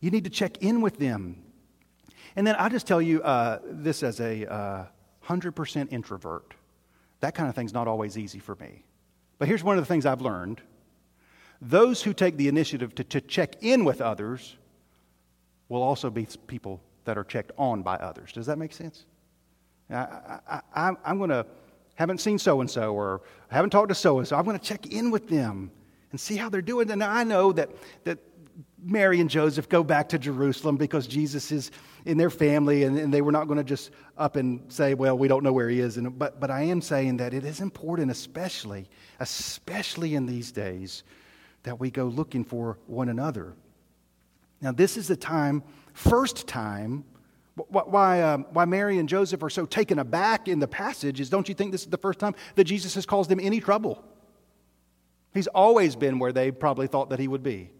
you 0.00 0.10
need 0.10 0.24
to 0.24 0.30
check 0.30 0.58
in 0.58 0.80
with 0.80 0.98
them. 0.98 1.42
And 2.36 2.46
then 2.46 2.56
I 2.56 2.68
just 2.68 2.86
tell 2.86 3.02
you 3.02 3.22
uh, 3.22 3.58
this 3.64 4.02
as 4.02 4.20
a 4.20 4.50
uh, 4.50 4.86
100% 5.26 5.92
introvert. 5.92 6.54
That 7.20 7.34
kind 7.34 7.48
of 7.48 7.54
thing's 7.54 7.74
not 7.74 7.86
always 7.86 8.16
easy 8.16 8.38
for 8.38 8.56
me. 8.56 8.84
But 9.38 9.48
here's 9.48 9.64
one 9.64 9.78
of 9.78 9.82
the 9.82 9.88
things 9.88 10.06
I've 10.06 10.20
learned 10.20 10.60
those 11.62 12.02
who 12.02 12.14
take 12.14 12.38
the 12.38 12.48
initiative 12.48 12.94
to, 12.94 13.04
to 13.04 13.20
check 13.20 13.62
in 13.62 13.84
with 13.84 14.00
others 14.00 14.56
will 15.68 15.82
also 15.82 16.08
be 16.08 16.26
people 16.46 16.80
that 17.04 17.18
are 17.18 17.24
checked 17.24 17.52
on 17.58 17.82
by 17.82 17.96
others. 17.96 18.32
Does 18.32 18.46
that 18.46 18.56
make 18.56 18.72
sense? 18.72 19.04
I, 19.90 20.92
am 21.04 21.18
going 21.18 21.30
to, 21.30 21.44
haven't 21.96 22.18
seen 22.18 22.38
so 22.38 22.60
and 22.60 22.70
so, 22.70 22.94
or 22.94 23.22
haven't 23.50 23.70
talked 23.70 23.90
to 23.90 23.94
so 23.94 24.18
and 24.18 24.26
so. 24.26 24.36
I'm 24.36 24.44
going 24.44 24.58
to 24.58 24.64
check 24.64 24.86
in 24.86 25.10
with 25.10 25.28
them 25.28 25.70
and 26.12 26.20
see 26.20 26.36
how 26.36 26.48
they're 26.48 26.62
doing. 26.62 26.90
And 26.90 27.02
I 27.02 27.24
know 27.24 27.52
that, 27.52 27.70
that 28.04 28.18
Mary 28.82 29.20
and 29.20 29.28
Joseph 29.28 29.68
go 29.68 29.82
back 29.82 30.08
to 30.10 30.18
Jerusalem 30.18 30.76
because 30.76 31.06
Jesus 31.06 31.52
is 31.52 31.70
in 32.04 32.16
their 32.16 32.30
family, 32.30 32.84
and, 32.84 32.98
and 32.98 33.12
they 33.12 33.20
were 33.20 33.32
not 33.32 33.46
going 33.46 33.58
to 33.58 33.64
just 33.64 33.90
up 34.16 34.36
and 34.36 34.60
say, 34.72 34.94
Well, 34.94 35.18
we 35.18 35.28
don't 35.28 35.42
know 35.42 35.52
where 35.52 35.68
he 35.68 35.80
is. 35.80 35.96
And, 35.96 36.18
but, 36.18 36.40
but 36.40 36.50
I 36.50 36.62
am 36.62 36.80
saying 36.80 37.18
that 37.18 37.34
it 37.34 37.44
is 37.44 37.60
important, 37.60 38.10
especially, 38.10 38.88
especially 39.18 40.14
in 40.14 40.26
these 40.26 40.52
days, 40.52 41.02
that 41.62 41.78
we 41.78 41.90
go 41.90 42.06
looking 42.06 42.44
for 42.44 42.78
one 42.86 43.08
another. 43.08 43.54
Now, 44.60 44.72
this 44.72 44.96
is 44.96 45.08
the 45.08 45.16
time, 45.16 45.62
first 45.92 46.46
time, 46.46 47.04
why, 47.54 48.22
uh, 48.22 48.38
why 48.38 48.64
Mary 48.64 48.98
and 48.98 49.08
Joseph 49.08 49.42
are 49.42 49.50
so 49.50 49.66
taken 49.66 49.98
aback 49.98 50.48
in 50.48 50.60
the 50.60 50.68
passage 50.68 51.20
is 51.20 51.28
don't 51.28 51.48
you 51.48 51.54
think 51.54 51.72
this 51.72 51.82
is 51.82 51.88
the 51.88 51.98
first 51.98 52.18
time 52.18 52.34
that 52.54 52.64
Jesus 52.64 52.94
has 52.94 53.04
caused 53.04 53.30
them 53.30 53.40
any 53.40 53.60
trouble? 53.60 54.02
He's 55.34 55.46
always 55.46 55.94
been 55.94 56.18
where 56.18 56.32
they 56.32 56.50
probably 56.50 56.86
thought 56.86 57.10
that 57.10 57.18
he 57.18 57.28
would 57.28 57.42
be. 57.42 57.70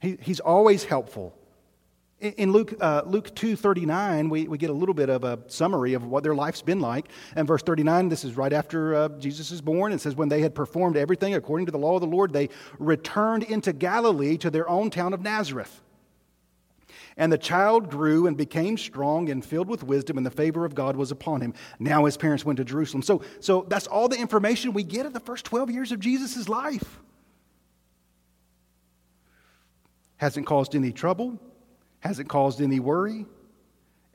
He, 0.00 0.18
he's 0.20 0.40
always 0.40 0.84
helpful. 0.84 1.34
In, 2.20 2.32
in 2.32 2.52
Luke, 2.52 2.74
uh, 2.80 3.02
Luke 3.06 3.34
2.39, 3.34 4.30
we, 4.30 4.48
we 4.48 4.58
get 4.58 4.70
a 4.70 4.74
little 4.74 4.94
bit 4.94 5.08
of 5.08 5.24
a 5.24 5.38
summary 5.48 5.94
of 5.94 6.04
what 6.04 6.22
their 6.22 6.34
life's 6.34 6.62
been 6.62 6.80
like. 6.80 7.08
And 7.34 7.46
verse 7.46 7.62
39, 7.62 8.08
this 8.08 8.24
is 8.24 8.36
right 8.36 8.52
after 8.52 8.94
uh, 8.94 9.08
Jesus 9.10 9.50
is 9.50 9.60
born. 9.60 9.92
It 9.92 10.00
says, 10.00 10.14
when 10.16 10.28
they 10.28 10.40
had 10.40 10.54
performed 10.54 10.96
everything 10.96 11.34
according 11.34 11.66
to 11.66 11.72
the 11.72 11.78
law 11.78 11.94
of 11.94 12.00
the 12.00 12.06
Lord, 12.06 12.32
they 12.32 12.48
returned 12.78 13.42
into 13.44 13.72
Galilee 13.72 14.36
to 14.38 14.50
their 14.50 14.68
own 14.68 14.90
town 14.90 15.12
of 15.12 15.20
Nazareth. 15.22 15.82
And 17.18 17.32
the 17.32 17.38
child 17.38 17.90
grew 17.90 18.26
and 18.26 18.36
became 18.36 18.76
strong 18.76 19.30
and 19.30 19.42
filled 19.42 19.68
with 19.68 19.82
wisdom, 19.82 20.18
and 20.18 20.26
the 20.26 20.30
favor 20.30 20.66
of 20.66 20.74
God 20.74 20.96
was 20.96 21.10
upon 21.10 21.40
him. 21.40 21.54
Now 21.78 22.04
his 22.04 22.18
parents 22.18 22.44
went 22.44 22.58
to 22.58 22.64
Jerusalem. 22.64 23.02
So, 23.02 23.22
so 23.40 23.64
that's 23.68 23.86
all 23.86 24.08
the 24.08 24.18
information 24.18 24.74
we 24.74 24.82
get 24.82 25.06
of 25.06 25.14
the 25.14 25.20
first 25.20 25.46
12 25.46 25.70
years 25.70 25.92
of 25.92 26.00
Jesus' 26.00 26.46
life. 26.46 27.00
Hasn't 30.16 30.46
caused 30.46 30.74
any 30.74 30.92
trouble, 30.92 31.38
hasn't 32.00 32.28
caused 32.28 32.60
any 32.60 32.80
worry, 32.80 33.26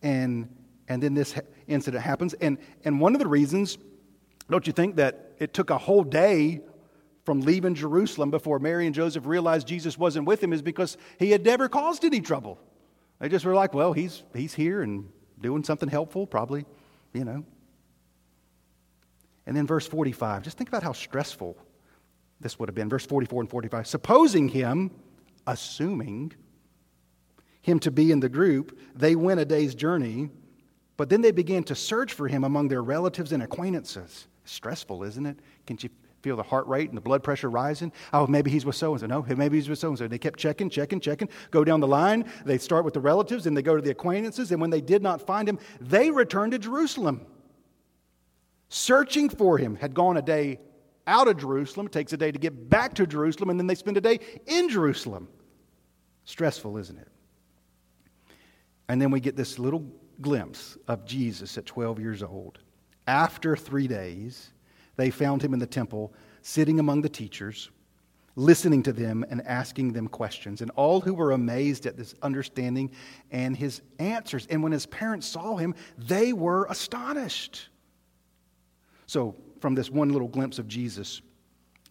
and, 0.02 0.50
and 0.88 1.02
then 1.02 1.14
this 1.14 1.36
incident 1.68 2.04
happens. 2.04 2.34
And, 2.36 2.58
and 2.84 3.00
one 3.00 3.14
of 3.14 3.20
the 3.20 3.28
reasons, 3.28 3.78
don't 4.50 4.66
you 4.66 4.74
think, 4.74 4.96
that 4.96 5.34
it 5.40 5.54
took 5.54 5.70
a 5.70 5.78
whole 5.78 6.04
day 6.04 6.62
from 7.24 7.42
leaving 7.42 7.76
Jerusalem 7.76 8.32
before 8.32 8.60
Mary 8.60 8.86
and 8.86 8.96
Joseph 8.96 9.26
realized 9.26 9.68
Jesus 9.68 9.98
wasn't 9.98 10.26
with 10.26 10.44
him 10.44 10.54
is 10.54 10.62
because 10.62 10.98
he 11.20 11.32
had 11.32 11.46
never 11.46 11.70
caused 11.70 12.04
any 12.04 12.20
trouble. 12.20 12.60
They 13.20 13.30
just 13.30 13.46
were 13.46 13.54
like, 13.54 13.74
well, 13.74 13.94
he's, 13.94 14.24
he's 14.36 14.54
here 14.54 14.82
and 14.82 15.08
doing 15.40 15.64
something 15.64 15.90
helpful, 15.90 16.26
probably, 16.26 16.66
you 17.14 17.24
know. 17.24 17.46
And 19.46 19.56
then 19.56 19.68
verse 19.68 19.86
45, 19.86 20.44
just 20.44 20.58
think 20.58 20.70
about 20.70 20.84
how 20.84 20.94
stressful 20.94 21.58
this 22.40 22.58
would 22.58 22.70
have 22.70 22.76
been. 22.76 22.90
Verse 22.90 23.06
44 23.06 23.42
and 23.42 23.50
45. 23.50 23.88
Supposing 23.88 24.48
him, 24.50 24.92
assuming 25.48 26.34
him 27.62 27.80
to 27.80 27.92
be 27.92 28.12
in 28.12 28.20
the 28.20 28.30
group, 28.30 28.78
they 28.96 29.16
went 29.16 29.40
a 29.40 29.46
day's 29.46 29.76
journey, 29.76 30.30
but 30.98 31.10
then 31.10 31.22
they 31.22 31.32
began 31.32 31.64
to 31.66 31.76
search 31.76 32.14
for 32.14 32.28
him 32.28 32.44
among 32.44 32.68
their 32.68 32.84
relatives 32.84 33.32
and 33.32 33.44
acquaintances. 33.44 34.28
Stressful, 34.46 35.04
isn't 35.04 35.26
it? 35.26 35.40
Can't 35.66 35.82
you 35.84 35.90
feel 36.22 36.36
the 36.36 36.44
heart 36.44 36.68
rate 36.68 36.90
and 36.90 36.98
the 36.98 37.02
blood 37.02 37.24
pressure 37.24 37.50
rising? 37.50 37.92
Oh, 38.14 38.28
maybe 38.28 38.52
he's 38.52 38.66
with 38.66 38.76
so 38.76 38.92
and 38.94 39.02
so. 39.02 39.08
No, 39.08 39.26
maybe 39.36 39.58
he's 39.58 39.70
with 39.70 39.80
so 39.80 39.90
and 39.90 39.98
so. 39.98 40.08
They 40.08 40.18
kept 40.18 40.40
checking, 40.40 40.70
checking, 40.70 41.00
checking, 41.00 41.30
go 41.52 41.64
down 41.64 41.80
the 41.80 41.88
line. 41.88 42.26
They 42.46 42.58
start 42.58 42.86
with 42.86 42.94
the 42.94 43.00
relatives 43.00 43.46
and 43.48 43.56
they 43.56 43.62
go 43.62 43.76
to 43.76 43.82
the 43.82 43.92
acquaintances. 43.92 44.52
And 44.52 44.60
when 44.60 44.70
they 44.70 44.82
did 44.82 45.02
not 45.02 45.26
find 45.26 45.48
him, 45.48 45.60
they 45.80 46.12
returned 46.12 46.52
to 46.54 46.60
Jerusalem. 46.60 47.26
Searching 48.70 49.30
for 49.30 49.58
him 49.58 49.76
had 49.76 49.94
gone 49.94 50.18
a 50.18 50.22
day 50.22 50.60
out 51.08 51.28
of 51.28 51.38
Jerusalem. 51.38 51.88
It 51.88 51.92
takes 51.92 52.14
a 52.14 52.18
day 52.18 52.32
to 52.32 52.40
get 52.40 52.70
back 52.70 52.94
to 52.96 53.08
Jerusalem, 53.08 53.50
and 53.50 53.60
then 53.60 53.68
they 53.68 53.76
spend 53.76 53.98
a 53.98 54.02
day 54.02 54.20
in 54.46 54.70
Jerusalem. 54.70 55.28
Stressful, 56.26 56.78
isn't 56.78 56.98
it? 56.98 57.08
And 58.88 59.02
then 59.02 59.12
we 59.12 59.20
get 59.20 59.36
this 59.36 59.58
little 59.58 59.86
glimpse 60.22 60.78
of 60.88 61.06
Jesus 61.06 61.58
at 61.58 61.66
12 61.66 62.00
years 62.00 62.24
old. 62.24 62.60
After 63.08 63.56
three 63.56 63.88
days, 63.88 64.52
they 64.96 65.10
found 65.10 65.42
him 65.42 65.54
in 65.54 65.60
the 65.60 65.66
temple, 65.66 66.14
sitting 66.42 66.80
among 66.80 67.02
the 67.02 67.10
teachers, 67.10 67.70
listening 68.36 68.84
to 68.84 68.94
them 68.94 69.26
and 69.30 69.42
asking 69.48 69.94
them 69.94 70.08
questions. 70.08 70.62
And 70.62 70.72
all 70.72 71.02
who 71.02 71.14
were 71.14 71.32
amazed 71.32 71.86
at 71.86 71.98
this 71.98 72.16
understanding 72.22 72.92
and 73.32 73.56
his 73.56 73.82
answers. 74.00 74.48
And 74.50 74.62
when 74.62 74.72
his 74.72 74.86
parents 74.86 75.28
saw 75.28 75.58
him, 75.58 75.76
they 75.98 76.34
were 76.34 76.66
astonished. 76.70 77.70
So, 79.08 79.36
from 79.62 79.76
this 79.76 79.90
one 79.90 80.10
little 80.10 80.28
glimpse 80.28 80.60
of 80.60 80.68
Jesus, 80.68 81.22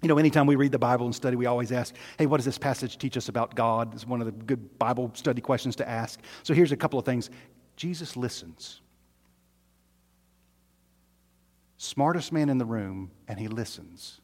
you 0.02 0.08
know, 0.08 0.18
anytime 0.18 0.46
we 0.46 0.56
read 0.56 0.72
the 0.72 0.78
Bible 0.78 1.06
and 1.06 1.14
study, 1.14 1.36
we 1.36 1.46
always 1.46 1.72
ask, 1.72 1.94
hey, 2.18 2.26
what 2.26 2.38
does 2.38 2.46
this 2.46 2.58
passage 2.58 2.96
teach 2.98 3.16
us 3.16 3.28
about 3.28 3.54
God? 3.54 3.94
It's 3.94 4.06
one 4.06 4.20
of 4.20 4.26
the 4.26 4.32
good 4.32 4.78
Bible 4.78 5.10
study 5.14 5.42
questions 5.42 5.76
to 5.76 5.88
ask. 5.88 6.20
So 6.42 6.54
here's 6.54 6.72
a 6.72 6.76
couple 6.76 6.98
of 6.98 7.04
things 7.04 7.30
Jesus 7.76 8.16
listens. 8.16 8.80
Smartest 11.76 12.32
man 12.32 12.48
in 12.50 12.58
the 12.58 12.64
room, 12.64 13.10
and 13.26 13.38
he 13.38 13.48
listens. 13.48 14.20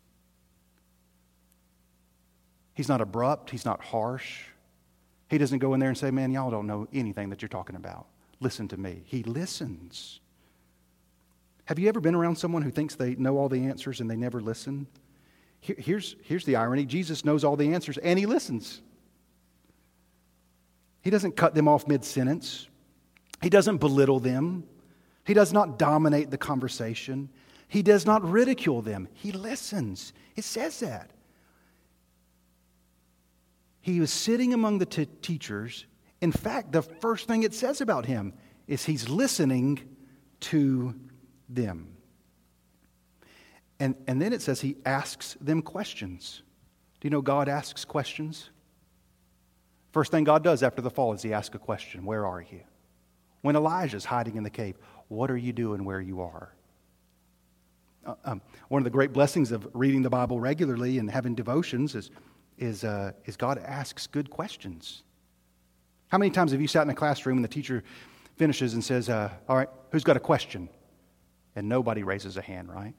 He's 2.75 2.89
not 2.89 3.01
abrupt, 3.01 3.51
he's 3.51 3.65
not 3.65 3.83
harsh. 3.83 4.45
He 5.29 5.39
doesn't 5.39 5.59
go 5.59 5.75
in 5.75 5.81
there 5.81 5.89
and 5.89 5.99
say, 5.99 6.11
man, 6.11 6.31
y'all 6.31 6.51
don't 6.51 6.67
know 6.67 6.87
anything 6.93 7.31
that 7.31 7.43
you're 7.43 7.49
talking 7.49 7.75
about. 7.75 8.07
Listen 8.41 8.69
to 8.69 8.77
me. 8.77 9.03
He 9.07 9.23
listens. 9.25 10.21
Have 11.67 11.79
you 11.79 11.89
ever 11.89 12.01
been 12.01 12.15
around 12.15 12.37
someone 12.37 12.63
who 12.63 12.71
thinks 12.71 12.95
they 12.95 13.15
know 13.17 13.37
all 13.39 13.49
the 13.49 13.67
answers 13.67 14.01
and 14.01 14.11
they 14.11 14.17
never 14.17 14.41
listen? 14.41 14.87
here's, 15.61 16.17
here's 16.23 16.45
the 16.45 16.57
irony 16.57 16.85
Jesus 16.85 17.25
knows 17.25 17.45
all 17.45 17.57
the 17.57 17.73
answers 17.73 17.99
and 17.99 18.19
he 18.19 18.27
listens. 18.27 18.83
He 21.03 21.11
doesn't 21.11 21.37
cut 21.37 21.55
them 21.55 21.69
off 21.69 21.87
mid 21.87 22.05
sentence, 22.05 22.69
he 23.43 23.51
doesn't 23.51 23.79
belittle 23.79 24.21
them, 24.21 24.65
he 25.25 25.35
does 25.35 25.53
not 25.53 25.79
dominate 25.79 26.31
the 26.31 26.39
conversation, 26.39 27.29
he 27.69 27.83
does 27.83 28.07
not 28.07 28.29
ridicule 28.29 28.83
them. 28.83 29.09
He 29.13 29.33
listens. 29.33 30.13
It 30.37 30.45
says 30.45 30.81
that. 30.81 31.11
He 33.81 34.01
was 34.01 34.11
sitting 34.11 34.53
among 34.53 34.79
the 34.79 34.87
t- 34.87 35.07
teachers. 35.23 35.87
In 36.21 36.33
fact, 36.33 36.73
the 36.73 36.83
first 36.83 37.29
thing 37.29 37.43
it 37.43 37.55
says 37.55 37.81
about 37.81 38.07
him 38.07 38.33
is 38.67 38.85
he's 38.85 39.09
listening 39.09 39.81
to 40.41 40.95
them. 41.49 41.97
And, 43.79 43.95
and 44.07 44.21
then 44.21 44.33
it 44.33 44.43
says 44.43 44.61
he 44.61 44.77
asks 44.85 45.37
them 45.41 45.63
questions. 45.63 46.43
Do 47.01 47.07
you 47.07 47.11
know 47.11 47.21
God 47.21 47.49
asks 47.49 47.85
questions? 47.85 48.51
First 49.93 50.11
thing 50.11 50.25
God 50.25 50.43
does 50.43 50.63
after 50.63 50.83
the 50.83 50.91
fall 50.91 51.13
is 51.13 51.23
he 51.23 51.33
asks 51.33 51.55
a 51.55 51.59
question 51.59 52.05
Where 52.05 52.27
are 52.27 52.41
you? 52.41 52.61
When 53.43 53.57
Elijah's 53.57 54.05
hiding 54.05 54.37
in 54.37 54.43
the 54.43 54.51
cave, 54.51 54.77
what 55.09 55.31
are 55.31 55.37
you 55.37 55.53
doing 55.53 55.85
where 55.85 56.01
you 56.01 56.21
are? 56.21 56.53
Uh, 58.05 58.15
um, 58.25 58.43
one 58.69 58.81
of 58.81 58.85
the 58.85 58.91
great 58.91 59.13
blessings 59.13 59.53
of 59.53 59.69
reading 59.75 60.03
the 60.03 60.11
Bible 60.11 60.41
regularly 60.41 60.99
and 60.99 61.11
having 61.11 61.35
devotions 61.35 61.95
is, 61.95 62.11
is, 62.59 62.85
uh, 62.85 63.13
is 63.25 63.37
God 63.37 63.59
asks 63.59 64.07
good 64.07 64.31
questions. 64.31 65.03
How 66.09 66.19
many 66.19 66.31
times 66.31 66.53
have 66.53 66.61
you 66.61 66.69
sat 66.69 66.83
in 66.83 66.91
a 66.91 66.95
classroom 66.95 67.39
and 67.39 67.45
the 67.45 67.49
teacher 67.49 67.83
finishes 68.37 68.75
and 68.75 68.83
says, 68.83 69.09
uh, 69.09 69.31
All 69.49 69.57
right, 69.57 69.69
who's 69.91 70.05
got 70.05 70.17
a 70.17 70.21
question? 70.21 70.69
And 71.57 71.69
nobody 71.69 72.03
raises 72.03 72.37
a 72.37 72.43
hand, 72.43 72.73
right? 72.73 72.95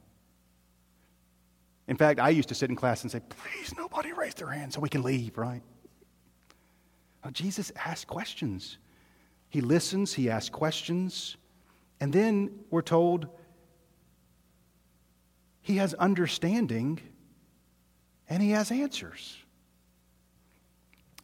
In 1.88 1.96
fact, 1.96 2.20
I 2.20 2.30
used 2.30 2.50
to 2.50 2.56
sit 2.56 2.70
in 2.70 2.76
class 2.76 3.04
and 3.04 3.12
say, 3.12 3.22
Please, 3.30 3.74
nobody 3.78 4.12
raise 4.12 4.34
their 4.34 4.50
hand 4.50 4.74
so 4.74 4.82
we 4.82 4.90
can 4.90 5.04
leave, 5.04 5.38
right? 5.38 5.62
Well, 7.24 7.32
Jesus 7.32 7.72
asks 7.76 8.04
questions. 8.04 8.78
He 9.50 9.62
listens, 9.62 10.14
he 10.14 10.30
asks 10.30 10.50
questions, 10.50 11.38
and 12.02 12.12
then 12.12 12.52
we're 12.70 12.82
told 12.82 13.28
he 15.62 15.78
has 15.78 15.94
understanding 15.94 17.00
and 18.30 18.42
he 18.42 18.52
has 18.52 18.72
answers. 18.72 19.38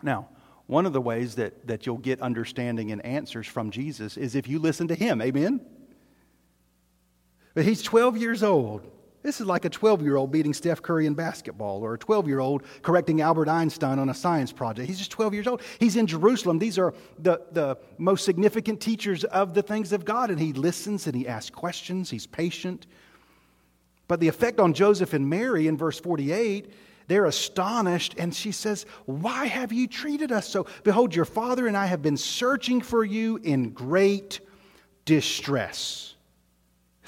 Now, 0.01 0.29
one 0.67 0.85
of 0.85 0.93
the 0.93 1.01
ways 1.01 1.35
that, 1.35 1.67
that 1.67 1.85
you'll 1.85 1.97
get 1.97 2.21
understanding 2.21 2.91
and 2.91 3.05
answers 3.05 3.47
from 3.47 3.71
Jesus 3.71 4.17
is 4.17 4.35
if 4.35 4.47
you 4.47 4.59
listen 4.59 4.87
to 4.87 4.95
him. 4.95 5.21
Amen? 5.21 5.61
But 7.53 7.65
he's 7.65 7.81
12 7.81 8.17
years 8.17 8.43
old. 8.43 8.89
This 9.21 9.39
is 9.39 9.47
like 9.47 9.63
a 9.63 9.69
12 9.69 10.01
year 10.01 10.17
old 10.17 10.31
beating 10.31 10.53
Steph 10.53 10.81
Curry 10.81 11.05
in 11.05 11.13
basketball 11.13 11.81
or 11.81 11.93
a 11.93 11.97
12 11.97 12.27
year 12.27 12.39
old 12.39 12.63
correcting 12.81 13.21
Albert 13.21 13.47
Einstein 13.47 13.97
on 13.97 14.09
a 14.09 14.13
science 14.13 14.51
project. 14.51 14.87
He's 14.87 14.97
just 14.97 15.11
12 15.11 15.33
years 15.33 15.47
old. 15.47 15.61
He's 15.79 15.95
in 15.95 16.07
Jerusalem. 16.07 16.59
These 16.59 16.77
are 16.77 16.93
the, 17.19 17.41
the 17.51 17.77
most 17.97 18.25
significant 18.25 18.81
teachers 18.81 19.23
of 19.23 19.53
the 19.53 19.61
things 19.61 19.93
of 19.93 20.03
God, 20.03 20.29
and 20.29 20.39
he 20.39 20.51
listens 20.51 21.07
and 21.07 21.15
he 21.15 21.27
asks 21.27 21.49
questions. 21.49 22.09
He's 22.09 22.27
patient. 22.27 22.85
But 24.09 24.19
the 24.19 24.27
effect 24.27 24.59
on 24.59 24.73
Joseph 24.73 25.13
and 25.13 25.29
Mary 25.29 25.67
in 25.67 25.77
verse 25.77 25.99
48 25.99 26.71
they're 27.07 27.25
astonished, 27.25 28.15
and 28.17 28.33
she 28.33 28.51
says, 28.51 28.85
Why 29.05 29.45
have 29.45 29.73
you 29.73 29.87
treated 29.87 30.31
us 30.31 30.47
so? 30.47 30.67
Behold, 30.83 31.13
your 31.13 31.25
father 31.25 31.67
and 31.67 31.75
I 31.75 31.85
have 31.85 32.01
been 32.01 32.17
searching 32.17 32.81
for 32.81 33.03
you 33.03 33.37
in 33.43 33.71
great 33.71 34.39
distress. 35.05 36.12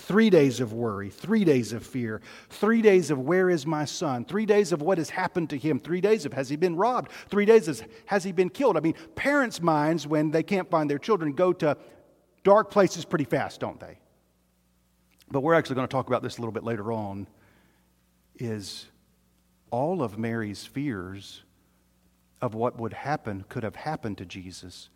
Three 0.06 0.30
days 0.30 0.60
of 0.60 0.72
worry, 0.72 1.10
three 1.10 1.44
days 1.44 1.74
of 1.74 1.84
fear, 1.84 2.22
three 2.52 2.84
days 2.84 3.10
of 3.10 3.18
where 3.18 3.50
is 3.50 3.66
my 3.66 3.86
son, 3.86 4.24
three 4.24 4.46
days 4.46 4.72
of 4.72 4.84
what 4.84 5.00
has 5.00 5.10
happened 5.10 5.50
to 5.50 5.58
him, 5.58 5.80
three 5.80 6.00
days 6.00 6.28
of 6.28 6.34
has 6.34 6.48
he 6.48 6.56
been 6.56 6.76
robbed, 6.76 7.12
three 7.28 7.46
days 7.46 7.68
of 7.68 7.82
has 8.06 8.24
he 8.24 8.32
been 8.32 8.52
killed. 8.52 8.78
I 8.78 8.82
mean, 8.82 8.94
parents' 9.16 9.60
minds, 9.64 10.06
when 10.06 10.30
they 10.30 10.44
can't 10.44 10.70
find 10.70 10.88
their 10.88 11.00
children, 11.00 11.34
go 11.34 11.52
to 11.54 11.76
dark 12.44 12.70
places 12.70 13.04
pretty 13.04 13.26
fast, 13.26 13.60
don't 13.60 13.80
they? 13.80 13.98
But 15.32 15.42
we're 15.42 15.56
actually 15.56 15.78
going 15.78 15.88
to 15.88 15.92
talk 15.92 16.06
about 16.06 16.22
this 16.22 16.38
a 16.38 16.40
little 16.40 16.54
bit 16.54 16.64
later 16.64 16.92
on. 16.92 17.26
Is 18.36 18.86
all 19.72 20.04
of 20.04 20.20
Mary's 20.20 20.68
fears 20.68 21.42
of 22.44 22.54
what 22.54 22.80
would 22.80 22.94
happen, 22.94 23.44
could 23.50 23.64
have 23.64 23.76
happened 23.76 24.20
to 24.20 24.26
Jesus, 24.28 24.90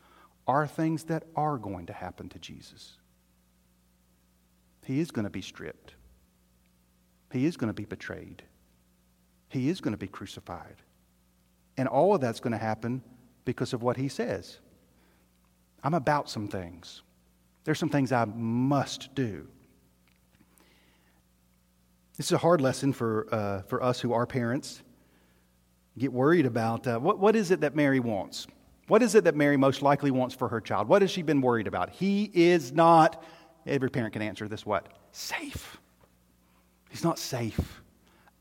are 0.46 0.68
things 0.68 1.06
that 1.06 1.24
are 1.36 1.58
going 1.58 1.88
to 1.88 1.94
happen 1.94 2.30
to 2.30 2.38
Jesus. 2.38 2.99
He 4.90 5.00
is 5.00 5.12
going 5.12 5.26
to 5.26 5.30
be 5.30 5.44
stripped. 5.44 5.94
He 7.32 7.46
is 7.46 7.58
going 7.58 7.68
to 7.68 7.76
be 7.76 7.86
betrayed. 7.86 8.42
He 9.48 9.70
is 9.70 9.82
going 9.82 9.92
to 9.92 10.00
be 10.00 10.08
crucified. 10.08 10.78
And 11.78 11.88
all 11.88 12.16
of 12.16 12.22
that's 12.22 12.40
going 12.40 12.54
to 12.54 12.58
happen 12.58 13.04
because 13.46 13.72
of 13.72 13.84
what 13.84 13.98
he 13.98 14.08
says. 14.08 14.58
I'm 15.84 15.94
about 15.94 16.28
some 16.28 16.48
things. 16.48 17.04
There's 17.66 17.78
some 17.78 17.90
things 17.90 18.12
I 18.12 18.26
must 18.26 19.14
do. 19.14 19.48
This 22.18 22.26
is 22.26 22.32
a 22.32 22.40
hard 22.40 22.60
lesson 22.60 22.92
for, 22.92 23.28
uh, 23.32 23.62
for 23.68 23.84
us 23.84 24.00
who 24.00 24.12
are 24.14 24.26
parents. 24.26 24.82
Get 26.00 26.12
worried 26.12 26.48
about 26.48 26.88
uh, 26.88 26.98
what, 26.98 27.20
what 27.20 27.36
is 27.36 27.52
it 27.52 27.62
that 27.62 27.76
Mary 27.76 28.00
wants? 28.00 28.48
What 28.88 29.04
is 29.04 29.14
it 29.14 29.26
that 29.26 29.36
Mary 29.36 29.56
most 29.56 29.84
likely 29.84 30.10
wants 30.10 30.34
for 30.34 30.48
her 30.48 30.60
child? 30.60 30.88
What 30.88 31.04
has 31.04 31.12
she 31.12 31.22
been 31.22 31.42
worried 31.42 31.68
about? 31.68 31.92
He 31.92 32.32
is 32.34 32.72
not 32.72 33.24
Every 33.66 33.90
parent 33.90 34.14
can 34.14 34.22
answer 34.22 34.48
this 34.48 34.66
what? 34.66 34.88
Safe. 35.12 35.78
He's 36.90 37.04
not 37.04 37.20
safe. 37.20 37.82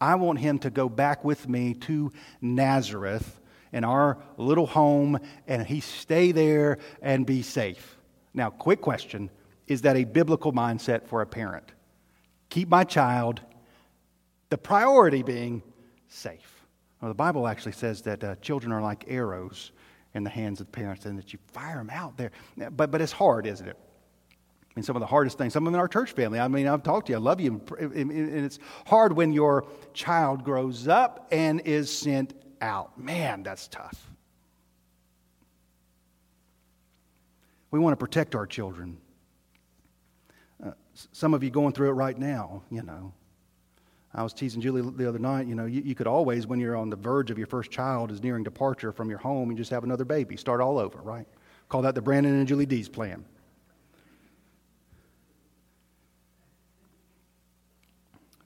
I 0.00 0.14
want 0.14 0.38
him 0.38 0.58
to 0.60 0.70
go 0.70 0.88
back 0.88 1.24
with 1.24 1.48
me 1.48 1.74
to 1.74 2.12
Nazareth 2.40 3.40
in 3.72 3.84
our 3.84 4.18
little 4.36 4.66
home 4.66 5.18
and 5.46 5.66
he 5.66 5.80
stay 5.80 6.32
there 6.32 6.78
and 7.02 7.26
be 7.26 7.42
safe. 7.42 7.98
Now, 8.32 8.50
quick 8.50 8.80
question 8.80 9.30
is 9.66 9.82
that 9.82 9.96
a 9.96 10.04
biblical 10.04 10.52
mindset 10.52 11.06
for 11.06 11.20
a 11.20 11.26
parent? 11.26 11.72
Keep 12.48 12.68
my 12.68 12.84
child, 12.84 13.42
the 14.48 14.56
priority 14.56 15.22
being 15.22 15.62
safe. 16.08 16.64
Well, 17.00 17.10
the 17.10 17.14
Bible 17.14 17.46
actually 17.46 17.72
says 17.72 18.02
that 18.02 18.24
uh, 18.24 18.34
children 18.36 18.72
are 18.72 18.80
like 18.80 19.04
arrows 19.08 19.72
in 20.14 20.24
the 20.24 20.30
hands 20.30 20.60
of 20.60 20.72
parents 20.72 21.04
and 21.04 21.18
that 21.18 21.32
you 21.32 21.38
fire 21.48 21.76
them 21.76 21.90
out 21.90 22.16
there. 22.16 22.30
But, 22.56 22.90
but 22.90 23.00
it's 23.00 23.12
hard, 23.12 23.46
isn't 23.46 23.68
it? 23.68 23.76
Some 24.82 24.96
of 24.96 25.00
the 25.00 25.06
hardest 25.06 25.38
things, 25.38 25.52
some 25.52 25.64
of 25.64 25.66
them 25.66 25.74
in 25.74 25.80
our 25.80 25.88
church 25.88 26.12
family. 26.12 26.38
I 26.38 26.48
mean, 26.48 26.66
I've 26.66 26.82
talked 26.82 27.06
to 27.06 27.12
you, 27.12 27.18
I 27.18 27.20
love 27.20 27.40
you. 27.40 27.60
And 27.78 28.44
it's 28.44 28.58
hard 28.86 29.12
when 29.12 29.32
your 29.32 29.66
child 29.94 30.44
grows 30.44 30.88
up 30.88 31.28
and 31.30 31.60
is 31.60 31.90
sent 31.90 32.34
out. 32.60 32.98
Man, 32.98 33.42
that's 33.42 33.68
tough. 33.68 34.08
We 37.70 37.78
want 37.78 37.92
to 37.92 37.96
protect 37.98 38.34
our 38.34 38.46
children. 38.46 38.98
Uh, 40.64 40.72
some 41.12 41.34
of 41.34 41.44
you 41.44 41.50
going 41.50 41.72
through 41.72 41.90
it 41.90 41.92
right 41.92 42.18
now, 42.18 42.62
you 42.70 42.82
know. 42.82 43.12
I 44.14 44.22
was 44.22 44.32
teasing 44.32 44.62
Julie 44.62 44.82
the 44.82 45.06
other 45.06 45.18
night, 45.18 45.46
you 45.46 45.54
know, 45.54 45.66
you, 45.66 45.82
you, 45.82 45.94
could 45.94 46.06
always, 46.06 46.46
when 46.46 46.58
you're 46.58 46.76
on 46.76 46.88
the 46.88 46.96
verge 46.96 47.30
of 47.30 47.36
your 47.36 47.46
first 47.46 47.70
child 47.70 48.10
is 48.10 48.22
nearing 48.22 48.42
departure 48.42 48.90
from 48.90 49.10
your 49.10 49.18
home, 49.18 49.50
you 49.50 49.56
just 49.56 49.70
have 49.70 49.84
another 49.84 50.06
baby, 50.06 50.36
start 50.36 50.62
all 50.62 50.78
over, 50.78 50.98
right? 51.02 51.26
Call 51.68 51.82
that 51.82 51.94
the 51.94 52.00
Brandon 52.00 52.34
and 52.34 52.48
Julie 52.48 52.64
D's 52.64 52.88
plan. 52.88 53.24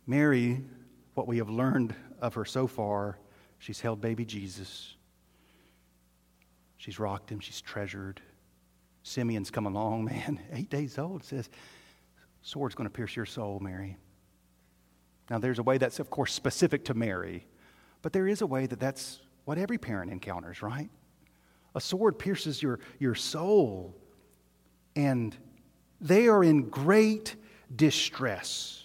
Mary, 0.06 0.62
what 1.14 1.26
we 1.26 1.38
have 1.38 1.50
learned 1.50 1.94
of 2.20 2.34
her 2.34 2.44
so 2.44 2.66
far, 2.66 3.18
she's 3.58 3.80
held 3.80 4.00
baby 4.00 4.24
Jesus. 4.24 4.94
She's 6.76 6.98
rocked 6.98 7.30
him, 7.30 7.40
she's 7.40 7.60
treasured. 7.60 8.20
Simeon's 9.02 9.50
come 9.50 9.66
along, 9.66 10.04
man, 10.06 10.40
eight 10.52 10.70
days 10.70 10.98
old, 10.98 11.24
says, 11.24 11.48
Sword's 12.42 12.74
going 12.74 12.88
to 12.88 12.92
pierce 12.92 13.14
your 13.14 13.26
soul, 13.26 13.60
Mary. 13.60 13.96
Now, 15.30 15.38
there's 15.38 15.60
a 15.60 15.62
way 15.62 15.78
that's, 15.78 16.00
of 16.00 16.10
course, 16.10 16.32
specific 16.32 16.84
to 16.86 16.94
Mary, 16.94 17.46
but 18.02 18.12
there 18.12 18.26
is 18.26 18.42
a 18.42 18.46
way 18.46 18.66
that 18.66 18.80
that's 18.80 19.20
what 19.44 19.58
every 19.58 19.78
parent 19.78 20.10
encounters, 20.10 20.60
right? 20.60 20.90
A 21.74 21.80
sword 21.80 22.18
pierces 22.18 22.62
your, 22.62 22.80
your 22.98 23.14
soul, 23.14 23.96
and 24.96 25.36
they 26.00 26.26
are 26.28 26.42
in 26.42 26.68
great 26.68 27.36
distress. 27.74 28.81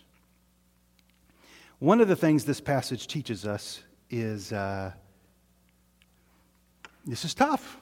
One 1.79 2.01
of 2.01 2.07
the 2.07 2.15
things 2.15 2.43
this 2.43 2.59
passage 2.59 3.05
teaches 3.05 3.45
us 3.45 3.83
is 4.09 4.51
uh, 4.51 4.91
this 7.05 7.23
is 7.23 7.35
tough. 7.35 7.79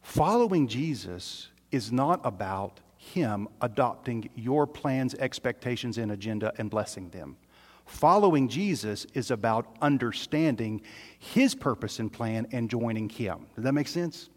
Following 0.00 0.68
Jesus 0.68 1.48
is 1.70 1.92
not 1.92 2.20
about 2.24 2.80
Him 2.96 3.46
adopting 3.60 4.30
your 4.34 4.66
plans, 4.66 5.14
expectations, 5.16 5.98
and 5.98 6.12
agenda 6.12 6.52
and 6.56 6.70
blessing 6.70 7.10
them. 7.10 7.36
Following 7.84 8.48
Jesus 8.48 9.06
is 9.12 9.30
about 9.30 9.76
understanding 9.82 10.80
His 11.18 11.54
purpose 11.54 11.98
and 11.98 12.10
plan 12.10 12.46
and 12.52 12.70
joining 12.70 13.10
Him. 13.10 13.46
Does 13.54 13.64
that 13.64 13.72
make 13.72 13.88
sense? 13.88 14.30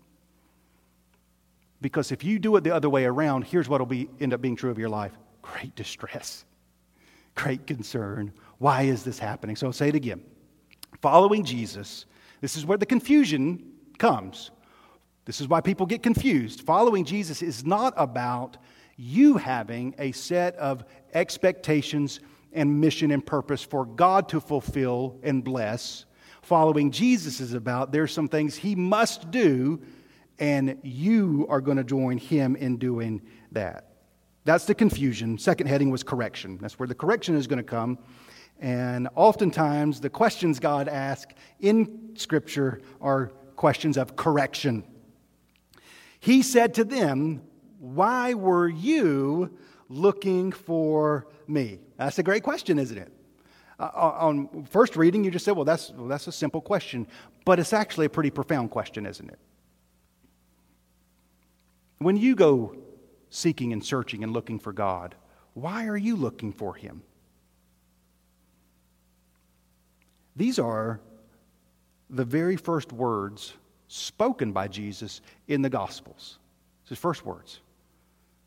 Because 1.80 2.12
if 2.12 2.22
you 2.26 2.38
do 2.38 2.58
it 2.58 2.66
the 2.66 2.76
other 2.76 2.90
way 2.90 3.06
around, 3.06 3.46
here's 3.46 3.70
what 3.70 3.80
will 3.80 3.86
be, 3.86 4.10
end 4.20 4.34
up 4.34 4.42
being 4.42 4.58
true 4.58 4.72
of 4.72 4.78
your 4.78 4.90
life 4.90 5.14
great 5.42 5.74
distress 5.76 6.44
great 7.36 7.68
concern. 7.68 8.34
Why 8.58 8.84
is 8.84 9.04
this 9.04 9.20
happening? 9.20 9.56
So 9.56 9.68
I'll 9.68 9.74
say 9.74 9.90
it 9.90 9.96
again. 9.96 10.22
Following 11.02 11.44
Jesus, 11.44 12.06
this 12.42 12.58
is 12.58 12.66
where 12.66 12.78
the 12.78 12.86
confusion 12.86 13.64
comes. 13.98 14.52
This 15.26 15.42
is 15.42 15.48
why 15.48 15.62
people 15.62 15.86
get 15.86 16.04
confused. 16.04 16.62
Following 16.62 17.06
Jesus 17.06 17.42
is 17.42 17.66
not 17.66 17.94
about 17.98 18.58
you 18.98 19.38
having 19.38 19.96
a 19.98 20.12
set 20.12 20.56
of 20.56 20.84
expectations 21.14 22.20
and 22.52 22.82
mission 22.82 23.12
and 23.12 23.26
purpose 23.26 23.64
for 23.64 23.86
God 23.86 24.28
to 24.30 24.42
fulfill 24.42 25.20
and 25.24 25.44
bless. 25.44 26.06
Following 26.42 26.92
Jesus 26.92 27.40
is 27.40 27.54
about 27.54 27.92
there's 27.92 28.12
some 28.12 28.28
things 28.28 28.56
he 28.56 28.76
must 28.76 29.30
do, 29.30 29.80
and 30.40 30.78
you 30.84 31.46
are 31.50 31.62
going 31.62 31.78
to 31.78 31.84
join 31.84 32.18
him 32.18 32.56
in 32.56 32.78
doing 32.78 33.22
that. 33.52 33.89
That's 34.46 34.66
the 34.66 34.76
confusion. 34.76 35.38
Second 35.38 35.68
heading 35.68 35.90
was 35.90 36.04
correction. 36.04 36.58
That's 36.62 36.80
where 36.80 36.88
the 36.88 36.96
correction 36.96 37.36
is 37.36 37.48
going 37.48 37.58
to 37.58 37.64
come. 37.64 38.00
And 38.60 39.08
oftentimes, 39.16 40.02
the 40.02 40.10
questions 40.10 40.60
God 40.60 40.88
asks 40.88 41.34
in 41.60 42.12
Scripture 42.16 42.82
are 43.00 43.28
questions 43.56 43.98
of 43.98 44.16
correction. 44.16 44.84
He 46.20 46.42
said 46.42 46.74
to 46.76 46.84
them, 46.84 47.42
Why 47.80 48.34
were 48.34 48.68
you 48.68 49.58
looking 49.88 50.52
for 50.52 51.28
me? 51.48 51.80
That's 51.98 52.20
a 52.20 52.24
great 52.24 52.44
question, 52.44 52.80
isn't 52.80 52.98
it? 52.98 53.12
Uh, 53.80 53.90
on 53.94 54.66
first 54.70 54.98
reading, 54.98 55.24
you 55.24 55.32
just 55.32 55.46
said, 55.46 55.56
well 55.56 55.64
that's, 55.64 55.92
well, 55.92 56.08
that's 56.08 56.28
a 56.28 56.32
simple 56.34 56.60
question. 56.60 57.08
But 57.46 57.60
it's 57.60 57.72
actually 57.72 58.08
a 58.08 58.10
pretty 58.10 58.30
profound 58.30 58.72
question, 58.72 59.06
isn't 59.06 59.30
it? 59.30 59.40
When 62.00 62.18
you 62.18 62.36
go 62.36 62.76
seeking 63.30 63.74
and 63.74 63.84
searching 63.84 64.24
and 64.24 64.34
looking 64.34 64.60
for 64.60 64.74
God, 64.74 65.16
why 65.54 65.88
are 65.88 65.98
you 65.98 66.16
looking 66.16 66.52
for 66.52 66.74
Him? 66.74 67.02
These 70.36 70.58
are 70.58 71.02
the 72.10 72.24
very 72.24 72.56
first 72.56 72.92
words 72.94 73.54
spoken 73.88 74.52
by 74.52 74.68
Jesus 74.68 75.22
in 75.48 75.62
the 75.62 75.70
Gospels. 75.70 76.40
It's 76.84 76.90
his 76.90 77.00
first 77.00 77.26
words. 77.26 77.60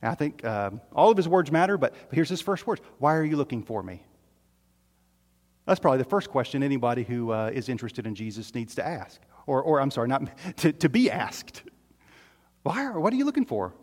And 0.01 0.11
I 0.11 0.15
think 0.15 0.45
um, 0.45 0.81
all 0.93 1.11
of 1.11 1.17
his 1.17 1.29
words 1.29 1.53
matter, 1.53 1.77
but, 1.77 1.95
here's 2.11 2.29
his 2.29 2.41
first 2.41 2.67
words 2.67 2.81
Why 2.99 3.15
are 3.15 3.25
you 3.25 3.37
looking 3.37 3.63
for 3.63 3.83
me? 3.83 4.03
That's 5.67 5.79
probably 5.79 5.99
the 5.99 6.05
first 6.05 6.31
question 6.31 6.63
anybody 6.63 7.05
who 7.05 7.31
uh, 7.31 7.51
is 7.53 7.69
interested 7.69 8.07
in 8.07 8.15
Jesus 8.15 8.55
needs 8.55 8.75
to 8.77 8.87
ask. 8.87 9.21
Or, 9.47 9.63
or 9.63 9.81
I'm 9.81 9.91
sorry, 9.91 10.09
not 10.09 10.29
to, 10.59 10.73
to 10.73 10.89
be 10.89 11.11
asked. 11.11 11.63
Why 12.63 12.85
are, 12.85 12.99
what 12.99 13.13
are 13.13 13.17
you 13.17 13.25
looking 13.25 13.45
for? 13.45 13.75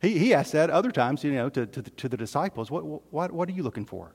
He, 0.00 0.18
he 0.18 0.34
asked 0.34 0.52
that 0.52 0.70
other 0.70 0.90
times, 0.90 1.24
you 1.24 1.32
know, 1.32 1.48
to, 1.48 1.66
to, 1.66 1.82
the, 1.82 1.90
to 1.90 2.08
the 2.08 2.16
disciples. 2.16 2.70
What, 2.70 2.84
what, 3.12 3.32
what 3.32 3.48
are 3.48 3.52
you 3.52 3.62
looking 3.62 3.86
for? 3.86 4.12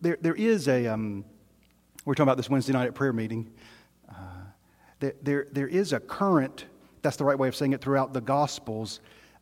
There, 0.00 0.18
there 0.20 0.34
is 0.34 0.68
a, 0.68 0.86
um, 0.86 1.24
we're 2.04 2.14
talking 2.14 2.28
about 2.28 2.36
this 2.36 2.48
Wednesday 2.48 2.72
night 2.72 2.86
at 2.86 2.94
prayer 2.94 3.12
meeting. 3.12 3.50
Uh, 4.08 4.14
there, 5.00 5.14
there, 5.22 5.46
there 5.52 5.68
is 5.68 5.92
a 5.92 6.00
current, 6.00 6.66
that's 7.02 7.16
the 7.16 7.24
right 7.24 7.38
way 7.38 7.48
of 7.48 7.56
saying 7.56 7.72
it, 7.72 7.80
throughout 7.80 8.12
the 8.12 8.20
Gospels 8.20 9.00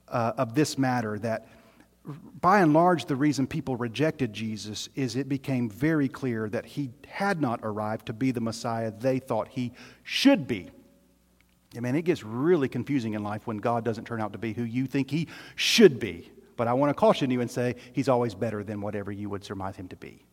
uh, 0.09 0.33
of 0.37 0.55
this 0.55 0.79
matter 0.79 1.19
that 1.19 1.49
by 2.41 2.61
and 2.61 2.73
large, 2.73 3.05
the 3.05 3.15
reason 3.15 3.47
people 3.47 3.77
rejected 3.77 4.33
Jesus 4.33 4.89
is 4.97 5.15
it 5.15 5.29
became 5.29 5.71
very 5.71 6.09
clear 6.09 6.49
that 6.49 6.67
he 6.67 6.91
had 7.07 7.41
not 7.41 7.61
arrived 7.63 8.07
to 8.07 8.13
be 8.13 8.33
the 8.33 8.41
Messiah 8.41 8.91
they 8.91 9.21
thought 9.21 9.49
he 9.49 9.73
should 10.03 10.49
be. 10.49 10.71
I 11.77 11.81
mean, 11.81 11.95
it 11.95 12.03
gets 12.03 12.23
really 12.23 12.69
confusing 12.69 13.15
in 13.15 13.23
life 13.23 13.47
when 13.47 13.59
God 13.59 13.85
doesn't 13.85 14.05
turn 14.05 14.21
out 14.21 14.33
to 14.33 14.39
be 14.39 14.53
who 14.53 14.65
you 14.65 14.87
think 14.87 15.11
he 15.11 15.29
should 15.57 15.99
be. 15.99 16.31
But 16.57 16.69
I 16.69 16.75
want 16.75 16.91
to 16.91 16.95
caution 16.95 17.31
you 17.31 17.41
and 17.41 17.51
say 17.51 17.77
he's 17.93 18.09
always 18.09 18.35
better 18.35 18.63
than 18.63 18.81
whatever 18.81 19.11
you 19.11 19.31
would 19.31 19.45
surmise 19.45 19.77
him 19.77 19.89
to 19.89 19.97
be. 19.97 20.25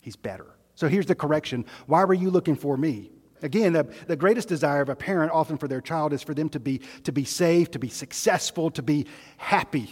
He's 0.00 0.16
better. 0.16 0.46
So 0.74 0.88
here's 0.88 1.06
the 1.06 1.14
correction 1.14 1.64
Why 1.86 2.04
were 2.04 2.14
you 2.14 2.30
looking 2.30 2.56
for 2.56 2.76
me? 2.76 3.12
Again, 3.42 3.72
the, 3.72 3.92
the 4.06 4.16
greatest 4.16 4.48
desire 4.48 4.82
of 4.82 4.88
a 4.88 4.94
parent, 4.94 5.32
often 5.32 5.58
for 5.58 5.66
their 5.66 5.80
child, 5.80 6.12
is 6.12 6.22
for 6.22 6.32
them 6.32 6.48
to 6.50 6.60
be, 6.60 6.80
to 7.02 7.12
be 7.12 7.24
safe, 7.24 7.72
to 7.72 7.78
be 7.78 7.88
successful, 7.88 8.70
to 8.70 8.82
be 8.82 9.06
happy. 9.36 9.90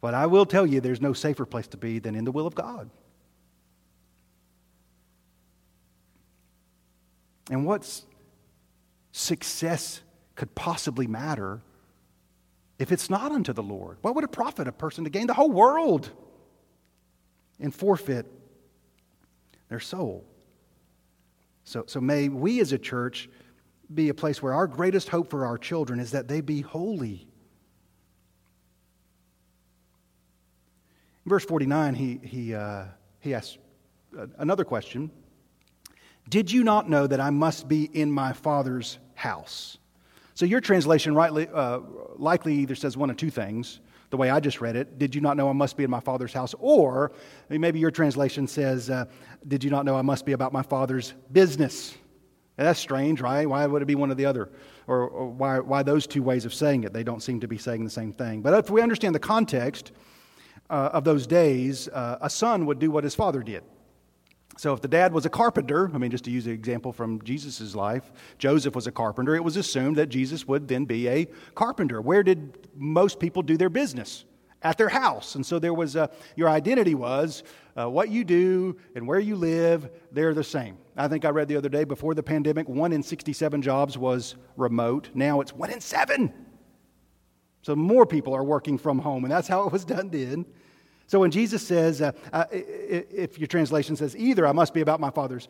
But 0.00 0.14
I 0.14 0.26
will 0.26 0.46
tell 0.46 0.64
you, 0.64 0.80
there's 0.80 1.00
no 1.00 1.12
safer 1.12 1.44
place 1.44 1.66
to 1.68 1.76
be 1.76 1.98
than 1.98 2.14
in 2.14 2.24
the 2.24 2.30
will 2.30 2.46
of 2.46 2.54
God. 2.54 2.88
And 7.50 7.66
what's 7.66 8.04
success 9.16 10.02
could 10.34 10.54
possibly 10.54 11.06
matter 11.06 11.62
if 12.78 12.92
it's 12.92 13.08
not 13.08 13.32
unto 13.32 13.52
the 13.52 13.62
Lord? 13.62 13.96
What 14.02 14.14
would 14.14 14.24
it 14.24 14.32
profit 14.32 14.68
a 14.68 14.72
person 14.72 15.04
to 15.04 15.10
gain 15.10 15.26
the 15.26 15.34
whole 15.34 15.50
world 15.50 16.10
and 17.58 17.74
forfeit 17.74 18.26
their 19.68 19.80
soul? 19.80 20.24
So, 21.64 21.84
so 21.86 22.00
may 22.00 22.28
we 22.28 22.60
as 22.60 22.72
a 22.72 22.78
church 22.78 23.28
be 23.92 24.10
a 24.10 24.14
place 24.14 24.42
where 24.42 24.52
our 24.52 24.66
greatest 24.66 25.08
hope 25.08 25.30
for 25.30 25.46
our 25.46 25.56
children 25.56 25.98
is 25.98 26.10
that 26.10 26.28
they 26.28 26.42
be 26.42 26.60
holy. 26.60 27.26
In 31.24 31.30
verse 31.30 31.44
49, 31.44 31.94
he, 31.94 32.20
he, 32.22 32.54
uh, 32.54 32.84
he 33.20 33.34
asks 33.34 33.56
another 34.38 34.64
question 34.64 35.10
Did 36.28 36.52
you 36.52 36.62
not 36.62 36.90
know 36.90 37.06
that 37.06 37.20
I 37.20 37.30
must 37.30 37.66
be 37.66 37.84
in 37.84 38.10
my 38.10 38.34
Father's 38.34 38.98
house. 39.16 39.78
So 40.34 40.44
your 40.44 40.60
translation 40.60 41.14
rightly, 41.14 41.48
uh, 41.52 41.80
likely 42.16 42.54
either 42.54 42.74
says 42.74 42.96
one 42.96 43.10
of 43.10 43.16
two 43.16 43.30
things. 43.30 43.80
The 44.10 44.16
way 44.16 44.30
I 44.30 44.38
just 44.38 44.60
read 44.60 44.76
it, 44.76 44.98
did 44.98 45.14
you 45.14 45.20
not 45.20 45.36
know 45.36 45.48
I 45.48 45.52
must 45.52 45.76
be 45.76 45.82
in 45.82 45.90
my 45.90 45.98
father's 45.98 46.32
house? 46.32 46.54
Or 46.60 47.10
maybe 47.48 47.80
your 47.80 47.90
translation 47.90 48.46
says, 48.46 48.88
uh, 48.88 49.06
did 49.48 49.64
you 49.64 49.70
not 49.70 49.84
know 49.84 49.96
I 49.96 50.02
must 50.02 50.24
be 50.24 50.32
about 50.32 50.52
my 50.52 50.62
father's 50.62 51.14
business? 51.32 51.96
That's 52.56 52.78
strange, 52.78 53.20
right? 53.20 53.48
Why 53.48 53.66
would 53.66 53.82
it 53.82 53.86
be 53.86 53.96
one 53.96 54.10
or 54.10 54.14
the 54.14 54.26
other? 54.26 54.50
Or, 54.86 55.08
or 55.08 55.26
why, 55.28 55.58
why 55.58 55.82
those 55.82 56.06
two 56.06 56.22
ways 56.22 56.44
of 56.44 56.54
saying 56.54 56.84
it? 56.84 56.92
They 56.92 57.02
don't 57.02 57.22
seem 57.22 57.40
to 57.40 57.48
be 57.48 57.58
saying 57.58 57.84
the 57.84 57.90
same 57.90 58.12
thing. 58.12 58.42
But 58.42 58.54
if 58.54 58.70
we 58.70 58.80
understand 58.80 59.14
the 59.14 59.20
context 59.20 59.92
uh, 60.70 60.90
of 60.92 61.04
those 61.04 61.26
days, 61.26 61.88
uh, 61.88 62.18
a 62.20 62.30
son 62.30 62.64
would 62.66 62.78
do 62.78 62.90
what 62.90 63.04
his 63.04 63.14
father 63.14 63.42
did. 63.42 63.64
So, 64.58 64.72
if 64.72 64.80
the 64.80 64.88
dad 64.88 65.12
was 65.12 65.26
a 65.26 65.30
carpenter, 65.30 65.90
I 65.92 65.98
mean, 65.98 66.10
just 66.10 66.24
to 66.24 66.30
use 66.30 66.46
an 66.46 66.52
example 66.52 66.92
from 66.92 67.20
Jesus' 67.22 67.74
life, 67.74 68.10
Joseph 68.38 68.74
was 68.74 68.86
a 68.86 68.92
carpenter, 68.92 69.34
it 69.34 69.44
was 69.44 69.56
assumed 69.56 69.96
that 69.96 70.06
Jesus 70.06 70.48
would 70.48 70.66
then 70.66 70.86
be 70.86 71.08
a 71.08 71.26
carpenter. 71.54 72.00
Where 72.00 72.22
did 72.22 72.68
most 72.74 73.20
people 73.20 73.42
do 73.42 73.56
their 73.58 73.68
business? 73.68 74.24
At 74.62 74.78
their 74.78 74.88
house. 74.88 75.34
And 75.34 75.44
so 75.44 75.58
there 75.58 75.74
was 75.74 75.94
a, 75.94 76.10
your 76.34 76.48
identity 76.48 76.94
was 76.94 77.42
uh, 77.78 77.88
what 77.88 78.08
you 78.08 78.24
do 78.24 78.78
and 78.94 79.06
where 79.06 79.20
you 79.20 79.36
live, 79.36 79.90
they're 80.10 80.34
the 80.34 80.42
same. 80.42 80.78
I 80.96 81.08
think 81.08 81.26
I 81.26 81.28
read 81.28 81.46
the 81.46 81.56
other 81.56 81.68
day 81.68 81.84
before 81.84 82.14
the 82.14 82.22
pandemic, 82.22 82.66
one 82.68 82.92
in 82.92 83.02
67 83.02 83.60
jobs 83.60 83.98
was 83.98 84.34
remote. 84.56 85.10
Now 85.14 85.42
it's 85.42 85.52
one 85.52 85.70
in 85.70 85.80
seven. 85.80 86.32
So 87.62 87.76
more 87.76 88.06
people 88.06 88.34
are 88.34 88.44
working 88.44 88.78
from 88.78 89.00
home, 89.00 89.24
and 89.24 89.32
that's 89.32 89.48
how 89.48 89.66
it 89.66 89.72
was 89.72 89.84
done 89.84 90.08
then. 90.08 90.46
So 91.06 91.20
when 91.20 91.30
Jesus 91.30 91.62
says, 91.62 92.02
uh, 92.02 92.12
uh, 92.32 92.44
if 92.50 93.38
your 93.38 93.46
translation 93.46 93.96
says 93.96 94.16
either 94.16 94.46
I 94.46 94.52
must 94.52 94.74
be 94.74 94.80
about 94.80 95.00
my 95.00 95.10
Father's 95.10 95.48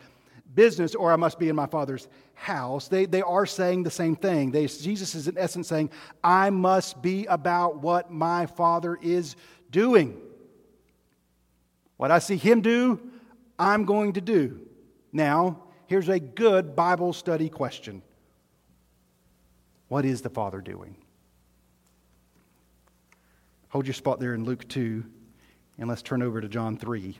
business 0.54 0.94
or 0.94 1.12
I 1.12 1.16
must 1.16 1.38
be 1.38 1.48
in 1.48 1.56
my 1.56 1.66
Father's 1.66 2.08
house, 2.34 2.88
they, 2.88 3.06
they 3.06 3.22
are 3.22 3.46
saying 3.46 3.82
the 3.82 3.90
same 3.90 4.16
thing. 4.16 4.50
They, 4.50 4.66
Jesus 4.66 5.14
is 5.14 5.28
in 5.28 5.38
essence 5.38 5.68
saying, 5.68 5.90
I 6.22 6.50
must 6.50 7.00
be 7.00 7.24
about 7.26 7.78
what 7.78 8.10
my 8.10 8.46
Father 8.46 8.98
is 9.00 9.36
doing. 9.70 10.20
What 11.96 12.10
I 12.10 12.18
see 12.18 12.36
Him 12.36 12.60
do, 12.60 13.00
I'm 13.58 13.86
going 13.86 14.12
to 14.14 14.20
do. 14.20 14.60
Now, 15.12 15.62
here's 15.86 16.10
a 16.10 16.20
good 16.20 16.76
Bible 16.76 17.14
study 17.14 17.48
question 17.48 18.02
What 19.88 20.04
is 20.04 20.20
the 20.20 20.28
Father 20.28 20.60
doing? 20.60 20.96
Hold 23.68 23.86
your 23.86 23.94
spot 23.94 24.20
there 24.20 24.34
in 24.34 24.44
Luke 24.44 24.68
2. 24.68 25.04
And 25.78 25.88
let's 25.88 26.02
turn 26.02 26.22
over 26.22 26.40
to 26.40 26.48
John 26.48 26.76
3. 26.76 27.18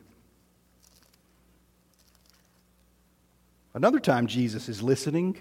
Another 3.74 4.00
time, 4.00 4.26
Jesus 4.26 4.70
is 4.70 4.82
listening, 4.82 5.36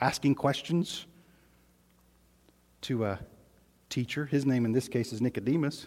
asking 0.00 0.34
questions 0.34 1.06
to 2.82 3.06
a 3.06 3.18
teacher. 3.88 4.26
His 4.26 4.44
name 4.44 4.66
in 4.66 4.72
this 4.72 4.88
case 4.88 5.12
is 5.12 5.22
Nicodemus. 5.22 5.86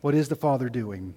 What 0.00 0.14
is 0.14 0.28
the 0.28 0.36
Father 0.36 0.70
doing? 0.70 1.14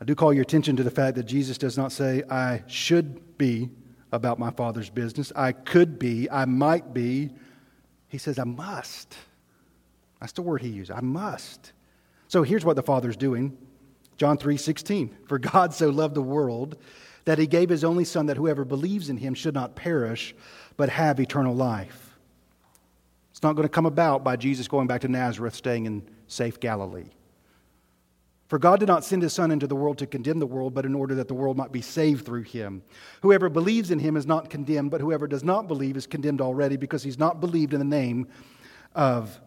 I 0.00 0.04
do 0.04 0.14
call 0.14 0.32
your 0.32 0.42
attention 0.42 0.76
to 0.76 0.82
the 0.82 0.90
fact 0.90 1.16
that 1.16 1.24
Jesus 1.24 1.56
does 1.58 1.76
not 1.76 1.90
say, 1.90 2.22
I 2.30 2.62
should 2.66 3.38
be 3.38 3.70
about 4.12 4.38
my 4.38 4.50
Father's 4.50 4.90
business. 4.90 5.32
I 5.34 5.52
could 5.52 5.98
be. 5.98 6.30
I 6.30 6.44
might 6.44 6.92
be. 6.92 7.30
He 8.08 8.18
says, 8.18 8.38
I 8.38 8.44
must. 8.44 9.16
That's 10.20 10.32
the 10.32 10.42
word 10.42 10.62
he 10.62 10.68
used. 10.68 10.90
I 10.90 11.00
must. 11.00 11.72
So 12.28 12.42
here's 12.42 12.64
what 12.64 12.76
the 12.76 12.82
Father's 12.82 13.16
doing. 13.16 13.56
John 14.16 14.36
3 14.36 14.56
16. 14.56 15.16
For 15.26 15.38
God 15.38 15.72
so 15.72 15.90
loved 15.90 16.14
the 16.14 16.22
world 16.22 16.76
that 17.24 17.38
he 17.38 17.46
gave 17.46 17.68
his 17.68 17.84
only 17.84 18.04
Son, 18.04 18.26
that 18.26 18.36
whoever 18.36 18.64
believes 18.64 19.10
in 19.10 19.18
him 19.18 19.34
should 19.34 19.54
not 19.54 19.76
perish, 19.76 20.34
but 20.76 20.88
have 20.88 21.20
eternal 21.20 21.54
life. 21.54 22.18
It's 23.30 23.42
not 23.42 23.54
going 23.54 23.68
to 23.68 23.72
come 23.72 23.86
about 23.86 24.24
by 24.24 24.36
Jesus 24.36 24.66
going 24.66 24.86
back 24.86 25.02
to 25.02 25.08
Nazareth, 25.08 25.54
staying 25.54 25.86
in 25.86 26.02
safe 26.26 26.58
Galilee. 26.58 27.10
For 28.48 28.58
God 28.58 28.80
did 28.80 28.88
not 28.88 29.04
send 29.04 29.22
his 29.22 29.34
Son 29.34 29.50
into 29.50 29.66
the 29.66 29.76
world 29.76 29.98
to 29.98 30.06
condemn 30.06 30.38
the 30.38 30.46
world, 30.46 30.72
but 30.72 30.86
in 30.86 30.94
order 30.94 31.14
that 31.16 31.28
the 31.28 31.34
world 31.34 31.58
might 31.58 31.70
be 31.70 31.82
saved 31.82 32.24
through 32.24 32.42
him. 32.42 32.82
Whoever 33.20 33.50
believes 33.50 33.90
in 33.90 33.98
him 33.98 34.16
is 34.16 34.26
not 34.26 34.48
condemned, 34.48 34.90
but 34.90 35.02
whoever 35.02 35.26
does 35.26 35.44
not 35.44 35.68
believe 35.68 35.98
is 35.98 36.06
condemned 36.06 36.40
already 36.40 36.78
because 36.78 37.02
he's 37.02 37.18
not 37.18 37.40
believed 37.40 37.74
in 37.74 37.78
the 37.78 37.84
name 37.84 38.26
of 38.94 39.38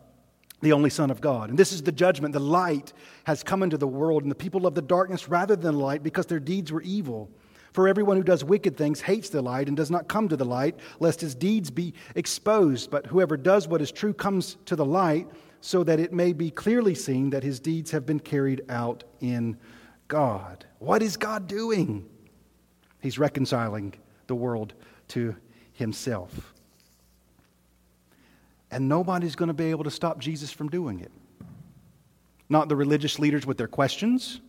the 0.61 0.71
only 0.71 0.91
Son 0.91 1.09
of 1.09 1.19
God. 1.19 1.49
And 1.49 1.57
this 1.57 1.71
is 1.71 1.81
the 1.81 1.91
judgment. 1.91 2.33
The 2.33 2.39
light 2.39 2.93
has 3.23 3.41
come 3.41 3.63
into 3.63 3.77
the 3.77 3.87
world, 3.87 4.21
and 4.21 4.29
the 4.29 4.35
people 4.35 4.61
love 4.61 4.75
the 4.75 4.83
darkness 4.83 5.27
rather 5.27 5.55
than 5.55 5.79
light 5.79 6.03
because 6.03 6.27
their 6.27 6.39
deeds 6.39 6.71
were 6.71 6.83
evil. 6.83 7.31
For 7.73 7.87
everyone 7.87 8.17
who 8.17 8.23
does 8.23 8.43
wicked 8.43 8.77
things 8.77 9.01
hates 9.01 9.29
the 9.29 9.41
light 9.41 9.67
and 9.67 9.75
does 9.75 9.89
not 9.89 10.07
come 10.07 10.27
to 10.27 10.37
the 10.37 10.45
light, 10.45 10.75
lest 10.99 11.21
his 11.21 11.33
deeds 11.33 11.71
be 11.71 11.95
exposed. 12.13 12.91
But 12.91 13.07
whoever 13.07 13.35
does 13.35 13.67
what 13.67 13.81
is 13.81 13.91
true 13.91 14.13
comes 14.13 14.57
to 14.65 14.75
the 14.75 14.85
light 14.85 15.27
so 15.61 15.83
that 15.83 15.99
it 15.99 16.11
may 16.11 16.33
be 16.33 16.51
clearly 16.51 16.95
seen 16.95 17.29
that 17.29 17.43
his 17.43 17.59
deeds 17.59 17.91
have 17.91 18.05
been 18.05 18.19
carried 18.19 18.63
out 18.69 19.03
in 19.19 19.57
God. 20.07 20.65
What 20.79 21.01
is 21.01 21.15
God 21.17 21.47
doing? 21.47 22.09
He's 22.99 23.17
reconciling 23.17 23.93
the 24.27 24.35
world 24.35 24.73
to 25.09 25.35
himself. 25.73 26.53
and 28.71 28.87
nobody's 28.87 29.35
going 29.35 29.47
to 29.47 29.53
be 29.53 29.65
able 29.65 29.83
to 29.83 29.91
stop 29.91 30.17
Jesus 30.17 30.51
from 30.51 30.69
doing 30.69 31.01
it. 31.01 31.11
Not 32.49 32.69
the 32.69 32.75
religious 32.75 33.19
leaders 33.19 33.45
with 33.45 33.57
their 33.57 33.67
questions, 33.67 34.39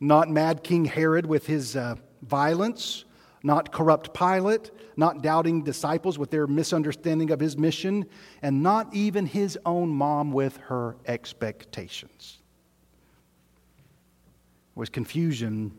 not 0.00 0.30
mad 0.30 0.62
King 0.62 0.84
Herod 0.84 1.26
with 1.26 1.46
his 1.46 1.76
uh, 1.76 1.96
violence, 2.22 3.04
not 3.42 3.72
corrupt 3.72 4.14
Pilate, 4.14 4.70
not 4.96 5.22
doubting 5.22 5.62
disciples 5.62 6.18
with 6.18 6.30
their 6.30 6.46
misunderstanding 6.46 7.30
of 7.30 7.40
his 7.40 7.56
mission, 7.56 8.06
and 8.42 8.62
not 8.62 8.92
even 8.94 9.26
his 9.26 9.58
own 9.64 9.90
mom 9.90 10.32
with 10.32 10.56
her 10.56 10.96
expectations. 11.06 12.38
There 14.74 14.80
was 14.80 14.88
confusion, 14.88 15.72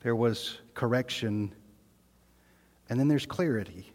there 0.00 0.16
was 0.16 0.58
correction, 0.74 1.54
and 2.88 2.98
then 3.00 3.08
there's 3.08 3.26
clarity. 3.26 3.92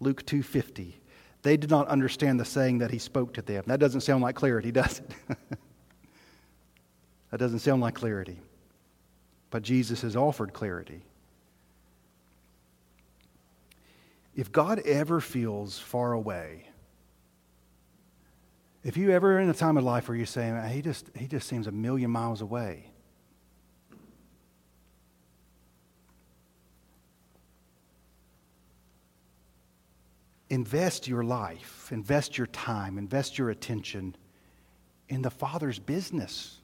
Luke 0.00 0.24
2:50. 0.26 0.94
They 1.42 1.56
did 1.56 1.70
not 1.70 1.86
understand 1.88 2.40
the 2.40 2.44
saying 2.44 2.78
that 2.78 2.90
he 2.90 2.98
spoke 2.98 3.34
to 3.34 3.42
them. 3.42 3.64
That 3.66 3.78
doesn't 3.78 4.00
sound 4.00 4.22
like 4.22 4.34
clarity, 4.34 4.72
does 4.72 4.98
it? 5.00 5.36
that 7.30 7.38
doesn't 7.38 7.60
sound 7.60 7.80
like 7.82 7.94
clarity. 7.94 8.40
But 9.56 9.62
Jesus 9.62 10.02
has 10.02 10.16
offered 10.16 10.52
clarity. 10.52 11.00
If 14.34 14.52
God 14.52 14.80
ever 14.80 15.18
feels 15.18 15.78
far 15.78 16.12
away, 16.12 16.68
if 18.84 18.98
you 18.98 19.12
ever 19.12 19.40
in 19.40 19.48
a 19.48 19.54
time 19.54 19.78
of 19.78 19.84
life 19.84 20.08
where 20.08 20.16
you're 20.18 20.26
saying, 20.26 20.62
he 20.68 20.82
just, 20.82 21.08
he 21.16 21.26
just 21.26 21.48
seems 21.48 21.66
a 21.66 21.72
million 21.72 22.10
miles 22.10 22.42
away, 22.42 22.90
invest 30.50 31.08
your 31.08 31.24
life, 31.24 31.88
invest 31.90 32.36
your 32.36 32.48
time, 32.48 32.98
invest 32.98 33.38
your 33.38 33.48
attention 33.48 34.14
in 35.08 35.22
the 35.22 35.30
Father's 35.30 35.78
business, 35.78 36.58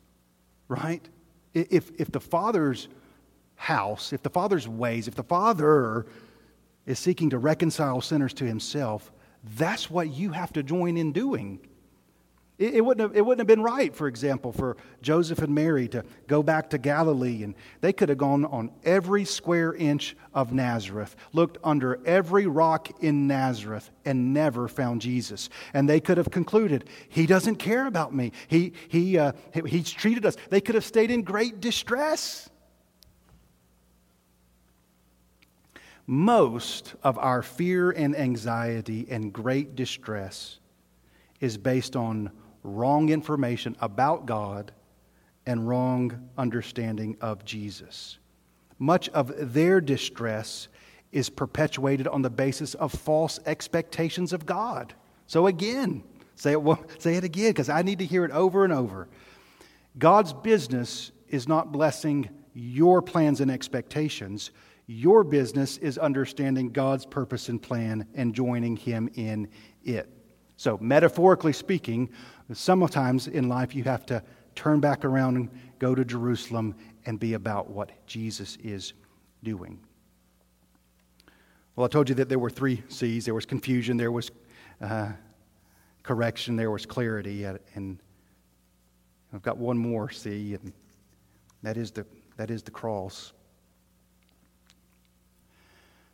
right? 0.69 1.09
If, 1.55 1.91
if 1.99 2.11
the 2.11 2.21
Father's 2.21 2.89
house, 3.57 4.13
if 4.13 4.23
the 4.23 4.31
Father's 4.31 4.67
ways, 4.67 5.09
if 5.09 5.15
the 5.15 5.23
Father 5.23 6.07
is 6.87 6.99
seeking 6.99 7.31
to 7.31 7.39
reconcile 7.39 8.01
sinners 8.01 8.35
to 8.35 8.45
Himself, 8.45 9.13
that's 9.57 9.91
what 9.91 10.11
you 10.11 10.31
have 10.33 10.53
to 10.55 10.63
join 10.63 10.97
in 10.97 11.13
doing. 11.13 11.61
It, 12.63 12.77
it, 12.77 12.81
wouldn't 12.81 13.09
have, 13.09 13.17
it 13.17 13.27
wouldn't 13.27 13.41
have 13.41 13.49
been 13.49 13.65
right, 13.65 13.93
for 13.93 14.07
example, 14.07 14.53
for 14.53 14.77
Joseph 15.01 15.41
and 15.41 15.53
Mary 15.53 15.89
to 15.89 16.05
go 16.29 16.45
back 16.45 16.71
to 16.71 16.79
Galilee, 16.79 17.43
and 17.43 17.57
they 17.81 17.93
could 17.93 18.09
have 18.09 18.19
gone 18.19 18.45
on 18.45 18.71
every 18.85 19.25
square 19.25 19.75
inch 19.75 20.17
of 20.33 20.53
Nazareth, 20.53 21.17
looked 21.33 21.59
under 21.65 21.99
every 22.07 22.47
rock 22.47 23.03
in 23.03 23.27
Nazareth, 23.27 23.91
and 24.05 24.33
never 24.33 24.69
found 24.69 25.01
Jesus. 25.01 25.49
And 25.75 25.89
they 25.89 25.99
could 25.99 26.19
have 26.19 26.31
concluded, 26.31 26.89
He 27.09 27.27
doesn't 27.27 27.57
care 27.57 27.89
about 27.89 28.15
me. 28.15 28.31
He, 28.47 28.75
he, 28.87 29.19
uh, 29.19 29.33
he's 29.67 29.91
treated 29.91 30.25
us. 30.25 30.37
They 30.49 30.61
could 30.61 30.77
have 30.77 30.85
stayed 30.85 31.11
in 31.11 31.23
great 31.23 31.59
distress. 31.59 32.49
Most 36.07 36.95
of 37.03 37.19
our 37.19 37.43
fear 37.43 37.91
and 37.91 38.17
anxiety 38.17 39.09
and 39.11 39.33
great 39.33 39.75
distress 39.75 40.61
is 41.41 41.59
based 41.59 41.97
on 41.97 42.31
wrong 42.63 43.09
information 43.09 43.77
about 43.81 44.27
God 44.27 44.73
and 45.47 45.69
wrong 45.69 46.31
understanding 46.39 47.17
of 47.21 47.45
Jesus. 47.45 48.19
Much 48.79 49.09
of 49.11 49.53
their 49.53 49.81
distress 49.81 50.69
is 51.13 51.29
perpetuated 51.29 52.09
on 52.09 52.23
the 52.23 52.31
basis 52.31 52.75
of 52.75 52.93
false 52.93 53.39
expectations 53.47 54.33
of 54.33 54.47
God. 54.47 54.95
So, 55.27 55.47
again, 55.47 56.03
say 56.37 56.55
it, 56.55 56.79
say 56.99 57.17
it 57.17 57.25
again 57.25 57.51
because 57.51 57.69
I 57.69 57.83
need 57.83 57.99
to 57.99 58.07
hear 58.07 58.25
it 58.25 58.31
over 58.31 58.65
and 58.65 58.73
over. 58.73 59.09
God's 59.99 60.33
business 60.33 61.13
is 61.29 61.47
not 61.47 61.71
blessing 61.71 62.29
your 62.55 63.03
plans 63.03 63.41
and 63.41 63.51
expectations. 63.51 64.51
Your 64.87 65.23
business 65.23 65.79
is 65.79 65.99
understanding 65.99 66.71
God's 66.71 67.07
purpose 67.07 67.49
and 67.49 67.61
plan 67.61 68.07
and 68.15 68.35
joining 68.35 68.77
Him 68.77 69.09
in 69.15 69.49
it. 69.85 70.09
So, 70.57 70.79
metaphorically 70.81 71.53
speaking, 71.53 72.11
sometimes 72.53 73.29
in 73.29 73.49
life 73.49 73.75
you 73.75 73.85
have 73.85 74.07
to 74.07 74.23
turn 74.55 74.81
back 74.81 75.05
around 75.05 75.37
and 75.37 75.49
go 75.79 75.95
to 75.95 76.05
Jerusalem 76.05 76.75
and 77.07 77.19
be 77.19 77.35
about 77.35 77.71
what 77.71 77.91
Jesus 78.07 78.57
is 78.63 78.93
doing. 79.43 79.81
Well, 81.75 81.87
I 81.87 81.89
told 81.89 82.09
you 82.09 82.15
that 82.17 82.29
there 82.29 82.39
were 82.39 82.51
three 82.51 82.83
C's 82.89 83.25
there 83.25 83.35
was 83.35 83.47
confusion, 83.47 83.97
there 83.97 84.13
was 84.13 84.31
uh, 84.81 85.13
correction, 86.03 86.57
there 86.57 86.71
was 86.71 86.85
clarity, 86.85 87.45
and 87.45 87.99
I've 89.33 89.43
got 89.43 89.57
one 89.57 89.79
more 89.79 90.11
C, 90.11 90.55
and 90.55 90.73
that 91.63 91.77
is 91.77 91.91
the, 91.91 92.05
that 92.37 92.51
is 92.51 92.63
the 92.63 92.71
cross. 92.71 93.33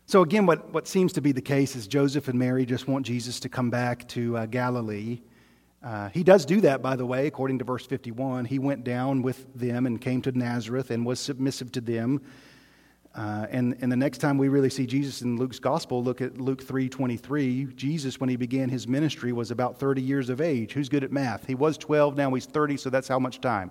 So, 0.07 0.23
again, 0.23 0.47
what, 0.47 0.73
what 0.73 0.87
seems 0.87 1.12
to 1.14 1.21
be 1.21 1.33
the 1.33 1.43
case 1.43 1.77
is 1.77 1.87
Joseph 1.87 2.29
and 2.29 2.38
Mary 2.38 2.64
just 2.64 2.88
want 2.88 3.05
Jesus 3.05 3.41
to 3.41 3.49
come 3.49 3.69
back 3.69 4.09
to 4.09 4.38
uh, 4.38 4.47
Galilee. 4.47 5.21
Uh, 5.83 6.09
he 6.09 6.25
does 6.25 6.45
do 6.45 6.61
that, 6.61 6.83
by 6.83 6.97
the 6.97 7.07
way, 7.07 7.27
according 7.27 7.59
to 7.59 7.64
verse 7.64 7.87
51. 7.87 8.45
He 8.47 8.59
went 8.59 8.83
down 8.85 9.23
with 9.23 9.47
them 9.55 9.87
and 9.87 10.01
came 10.01 10.23
to 10.23 10.33
Nazareth 10.33 10.91
and 10.91 11.07
was 11.07 11.21
submissive 11.21 11.71
to 11.73 11.81
them. 11.81 12.21
Uh, 13.14 13.47
and, 13.51 13.77
and 13.81 13.91
the 13.91 13.97
next 13.97 14.19
time 14.19 14.38
we 14.38 14.49
really 14.49 14.71
see 14.71 14.87
Jesus 14.87 15.23
in 15.23 15.37
Luke's 15.37 15.59
gospel, 15.59 16.03
look 16.03 16.21
at 16.21 16.41
Luke 16.41 16.64
3.23. 16.64 17.75
Jesus, 17.75 18.21
when 18.21 18.29
he 18.29 18.37
began 18.37 18.69
his 18.69 18.87
ministry, 18.87 19.33
was 19.33 19.51
about 19.51 19.79
30 19.79 20.03
years 20.03 20.29
of 20.29 20.41
age. 20.41 20.73
Who's 20.73 20.88
good 20.88 21.05
at 21.05 21.12
math? 21.12 21.47
He 21.47 21.55
was 21.55 21.79
12, 21.79 22.17
now 22.17 22.33
he's 22.35 22.47
30, 22.47 22.77
so 22.77 22.91
that's 22.91 23.09
how 23.09 23.19
much 23.19 23.41
time? 23.41 23.71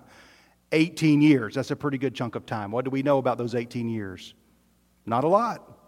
18 0.72 1.22
years. 1.22 1.54
That's 1.54 1.70
a 1.70 1.76
pretty 1.76 1.98
good 1.98 2.14
chunk 2.14 2.34
of 2.34 2.46
time. 2.46 2.70
What 2.70 2.84
do 2.84 2.90
we 2.90 3.02
know 3.02 3.18
about 3.18 3.38
those 3.38 3.54
18 3.54 3.88
years? 3.88 4.34
Not 5.06 5.24
a 5.24 5.28
lot. 5.28 5.78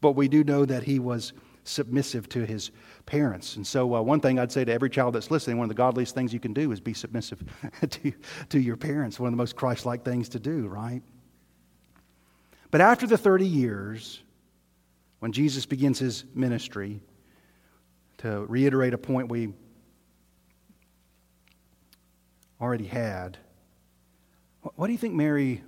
But 0.00 0.12
we 0.12 0.28
do 0.28 0.44
know 0.44 0.64
that 0.64 0.82
he 0.82 0.98
was 0.98 1.32
submissive 1.64 2.28
to 2.30 2.44
his 2.44 2.72
parents. 3.06 3.56
And 3.56 3.66
so, 3.66 3.94
uh, 3.94 4.02
one 4.02 4.20
thing 4.20 4.38
I'd 4.38 4.52
say 4.52 4.64
to 4.64 4.72
every 4.72 4.90
child 4.90 5.14
that's 5.14 5.30
listening, 5.30 5.58
one 5.58 5.64
of 5.64 5.68
the 5.68 5.74
godliest 5.74 6.14
things 6.14 6.32
you 6.32 6.40
can 6.40 6.52
do 6.52 6.72
is 6.72 6.80
be 6.80 6.94
submissive 6.94 7.42
to, 7.90 8.12
to 8.50 8.58
your 8.58 8.76
parents. 8.76 9.18
One 9.18 9.28
of 9.28 9.32
the 9.32 9.36
most 9.36 9.56
Christ 9.56 9.86
like 9.86 10.04
things 10.04 10.28
to 10.30 10.38
do, 10.38 10.68
right? 10.68 11.02
But 12.70 12.80
after 12.80 13.06
the 13.06 13.18
30 13.18 13.46
years, 13.46 14.22
when 15.18 15.32
Jesus 15.32 15.66
begins 15.66 15.98
his 15.98 16.24
ministry, 16.34 17.00
to 18.18 18.46
reiterate 18.46 18.94
a 18.94 18.98
point 18.98 19.28
we 19.28 19.52
already 22.60 22.86
had, 22.86 23.36
what 24.76 24.86
do 24.86 24.92
you 24.92 24.98
think 24.98 25.14
Mary 25.14 25.62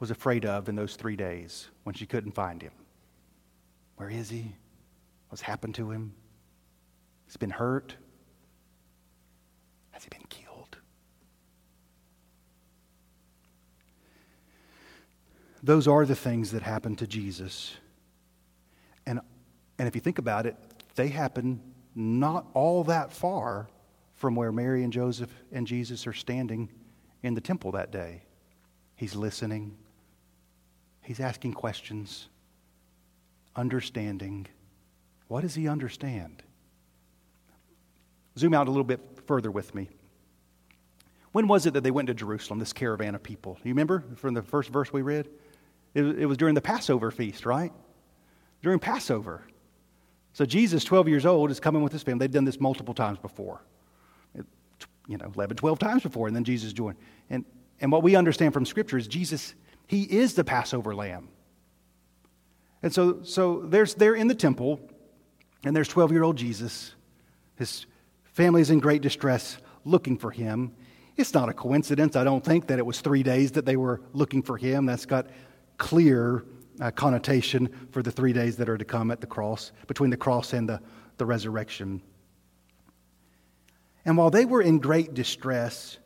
was 0.00 0.10
afraid 0.10 0.46
of 0.46 0.68
in 0.68 0.76
those 0.76 0.96
three 0.96 1.14
days 1.14 1.68
when 1.82 1.94
she 1.94 2.06
couldn't 2.06 2.32
find 2.32 2.62
him? 2.62 2.72
Where 3.96 4.08
is 4.08 4.30
he? 4.30 4.56
What's 5.28 5.42
happened 5.42 5.74
to 5.76 5.90
him? 5.90 6.14
He's 7.34 7.38
been 7.38 7.50
hurt. 7.50 7.96
Has 9.90 10.04
he 10.04 10.08
been 10.08 10.24
killed? 10.28 10.78
Those 15.60 15.88
are 15.88 16.06
the 16.06 16.14
things 16.14 16.52
that 16.52 16.62
happened 16.62 16.98
to 16.98 17.08
Jesus. 17.08 17.74
And, 19.04 19.18
and 19.80 19.88
if 19.88 19.96
you 19.96 20.00
think 20.00 20.20
about 20.20 20.46
it, 20.46 20.54
they 20.94 21.08
happen 21.08 21.60
not 21.96 22.46
all 22.54 22.84
that 22.84 23.12
far 23.12 23.66
from 24.14 24.36
where 24.36 24.52
Mary 24.52 24.84
and 24.84 24.92
Joseph 24.92 25.34
and 25.50 25.66
Jesus 25.66 26.06
are 26.06 26.12
standing 26.12 26.68
in 27.24 27.34
the 27.34 27.40
temple 27.40 27.72
that 27.72 27.90
day. 27.90 28.22
He's 28.94 29.16
listening, 29.16 29.76
he's 31.02 31.18
asking 31.18 31.54
questions 31.54 32.28
understanding. 33.56 34.46
What 35.26 35.40
does 35.40 35.56
he 35.56 35.66
understand? 35.66 36.44
Zoom 38.38 38.54
out 38.54 38.66
a 38.66 38.70
little 38.70 38.84
bit 38.84 39.00
further 39.26 39.50
with 39.50 39.74
me. 39.74 39.88
When 41.32 41.48
was 41.48 41.66
it 41.66 41.74
that 41.74 41.82
they 41.82 41.90
went 41.90 42.08
to 42.08 42.14
Jerusalem, 42.14 42.58
this 42.58 42.72
caravan 42.72 43.14
of 43.14 43.22
people? 43.22 43.58
You 43.64 43.70
remember 43.70 44.04
from 44.16 44.34
the 44.34 44.42
first 44.42 44.70
verse 44.70 44.92
we 44.92 45.02
read? 45.02 45.28
It, 45.94 46.26
was 46.26 46.36
during 46.36 46.54
the 46.54 46.60
Passover 46.60 47.10
feast, 47.10 47.46
right? 47.46 47.72
During 48.62 48.80
Passover. 48.80 49.42
So 50.32 50.44
Jesus, 50.44 50.82
12 50.82 51.08
years 51.08 51.24
old, 51.24 51.50
is 51.50 51.60
coming 51.60 51.82
with 51.82 51.92
his 51.92 52.02
family. 52.02 52.20
They've 52.20 52.32
done 52.32 52.44
this 52.44 52.60
multiple 52.60 52.94
times 52.94 53.18
before. 53.18 53.62
You 55.06 55.18
know, 55.18 55.30
11, 55.34 55.56
12 55.56 55.78
times 55.78 56.02
before, 56.02 56.26
and 56.26 56.34
then 56.34 56.44
Jesus 56.44 56.72
joined. 56.72 56.96
And, 57.30 57.44
and 57.80 57.92
what 57.92 58.02
we 58.02 58.16
understand 58.16 58.54
from 58.54 58.64
Scripture 58.64 58.96
is 58.96 59.06
Jesus, 59.06 59.54
he 59.86 60.02
is 60.02 60.34
the 60.34 60.44
Passover 60.44 60.94
lamb. 60.94 61.28
And 62.82 62.92
so, 62.92 63.22
so 63.22 63.60
there's, 63.60 63.94
they're 63.94 64.14
in 64.14 64.28
the 64.28 64.34
temple, 64.34 64.80
and 65.64 65.74
there's 65.74 65.88
12 65.88 66.12
year 66.12 66.22
old 66.22 66.36
Jesus. 66.36 66.94
His 67.56 67.86
family 68.34 68.60
is 68.60 68.70
in 68.70 68.80
great 68.80 69.00
distress 69.00 69.56
looking 69.84 70.18
for 70.18 70.30
him. 70.30 70.74
It's 71.16 71.32
not 71.32 71.48
a 71.48 71.52
coincidence, 71.52 72.16
I 72.16 72.24
don't 72.24 72.44
think, 72.44 72.66
that 72.66 72.78
it 72.78 72.84
was 72.84 73.00
three 73.00 73.22
days 73.22 73.52
that 73.52 73.64
they 73.64 73.76
were 73.76 74.02
looking 74.12 74.42
for 74.42 74.56
him. 74.56 74.86
That's 74.86 75.06
got 75.06 75.28
clear 75.78 76.44
uh, 76.80 76.90
connotation 76.90 77.68
for 77.92 78.02
the 78.02 78.10
three 78.10 78.32
days 78.32 78.56
that 78.56 78.68
are 78.68 78.76
to 78.76 78.84
come 78.84 79.10
at 79.10 79.20
the 79.20 79.26
cross, 79.26 79.72
between 79.86 80.10
the 80.10 80.16
cross 80.16 80.52
and 80.52 80.68
the, 80.68 80.80
the 81.16 81.24
resurrection. 81.24 82.02
And 84.04 84.16
while 84.16 84.30
they 84.30 84.44
were 84.44 84.60
in 84.60 84.78
great 84.78 85.14
distress, 85.14 85.98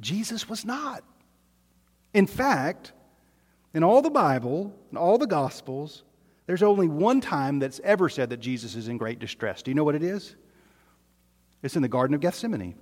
Jesus 0.00 0.48
was 0.48 0.64
not. 0.64 1.04
In 2.12 2.26
fact, 2.26 2.92
in 3.72 3.84
all 3.84 4.02
the 4.02 4.10
Bible, 4.10 4.74
in 4.90 4.96
all 4.96 5.18
the 5.18 5.26
Gospels, 5.26 6.02
there's 6.46 6.62
only 6.62 6.88
one 6.88 7.20
time 7.20 7.58
that's 7.60 7.80
ever 7.84 8.08
said 8.08 8.30
that 8.30 8.38
Jesus 8.38 8.74
is 8.74 8.88
in 8.88 8.96
great 8.96 9.18
distress. 9.18 9.62
Do 9.62 9.70
you 9.70 9.74
know 9.74 9.84
what 9.84 9.94
it 9.94 10.02
is? 10.02 10.34
It's 11.62 11.76
in 11.76 11.82
the 11.82 11.88
Garden 11.88 12.14
of 12.14 12.20
Gethsemane. 12.20 12.74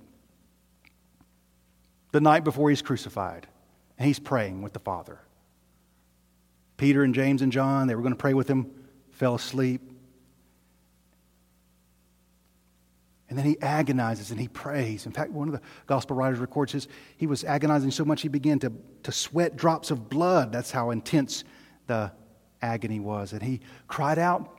The 2.11 2.21
night 2.21 2.43
before 2.43 2.69
he's 2.69 2.81
crucified, 2.81 3.47
and 3.97 4.07
he's 4.07 4.19
praying 4.19 4.61
with 4.61 4.73
the 4.73 4.79
Father. 4.79 5.19
Peter 6.77 7.03
and 7.03 7.13
James 7.13 7.41
and 7.41 7.51
John, 7.51 7.87
they 7.87 7.95
were 7.95 8.01
going 8.01 8.13
to 8.13 8.17
pray 8.17 8.33
with 8.33 8.47
him, 8.47 8.71
fell 9.11 9.35
asleep. 9.35 9.81
And 13.29 13.37
then 13.37 13.45
he 13.45 13.59
agonizes 13.61 14.31
and 14.31 14.39
he 14.39 14.47
prays. 14.47 15.05
In 15.05 15.11
fact, 15.11 15.31
one 15.31 15.49
of 15.49 15.53
the 15.53 15.61
gospel 15.85 16.15
writers 16.15 16.39
records 16.39 16.71
his, 16.71 16.87
he 17.17 17.27
was 17.27 17.43
agonizing 17.43 17.91
so 17.91 18.05
much 18.05 18.21
he 18.21 18.29
began 18.29 18.59
to, 18.59 18.71
to 19.03 19.11
sweat 19.11 19.57
drops 19.57 19.91
of 19.91 20.09
blood. 20.09 20.53
That's 20.53 20.71
how 20.71 20.91
intense 20.91 21.43
the 21.87 22.11
agony 22.61 22.99
was. 22.99 23.33
And 23.33 23.41
he 23.41 23.59
cried 23.87 24.19
out 24.19 24.56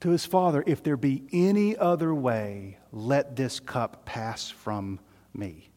to 0.00 0.10
his 0.10 0.24
father, 0.24 0.62
If 0.66 0.82
there 0.82 0.96
be 0.96 1.24
any 1.32 1.76
other 1.76 2.14
way, 2.14 2.78
let 2.92 3.36
this 3.36 3.60
cup 3.60 4.04
pass 4.04 4.48
from 4.48 5.00
me. 5.34 5.70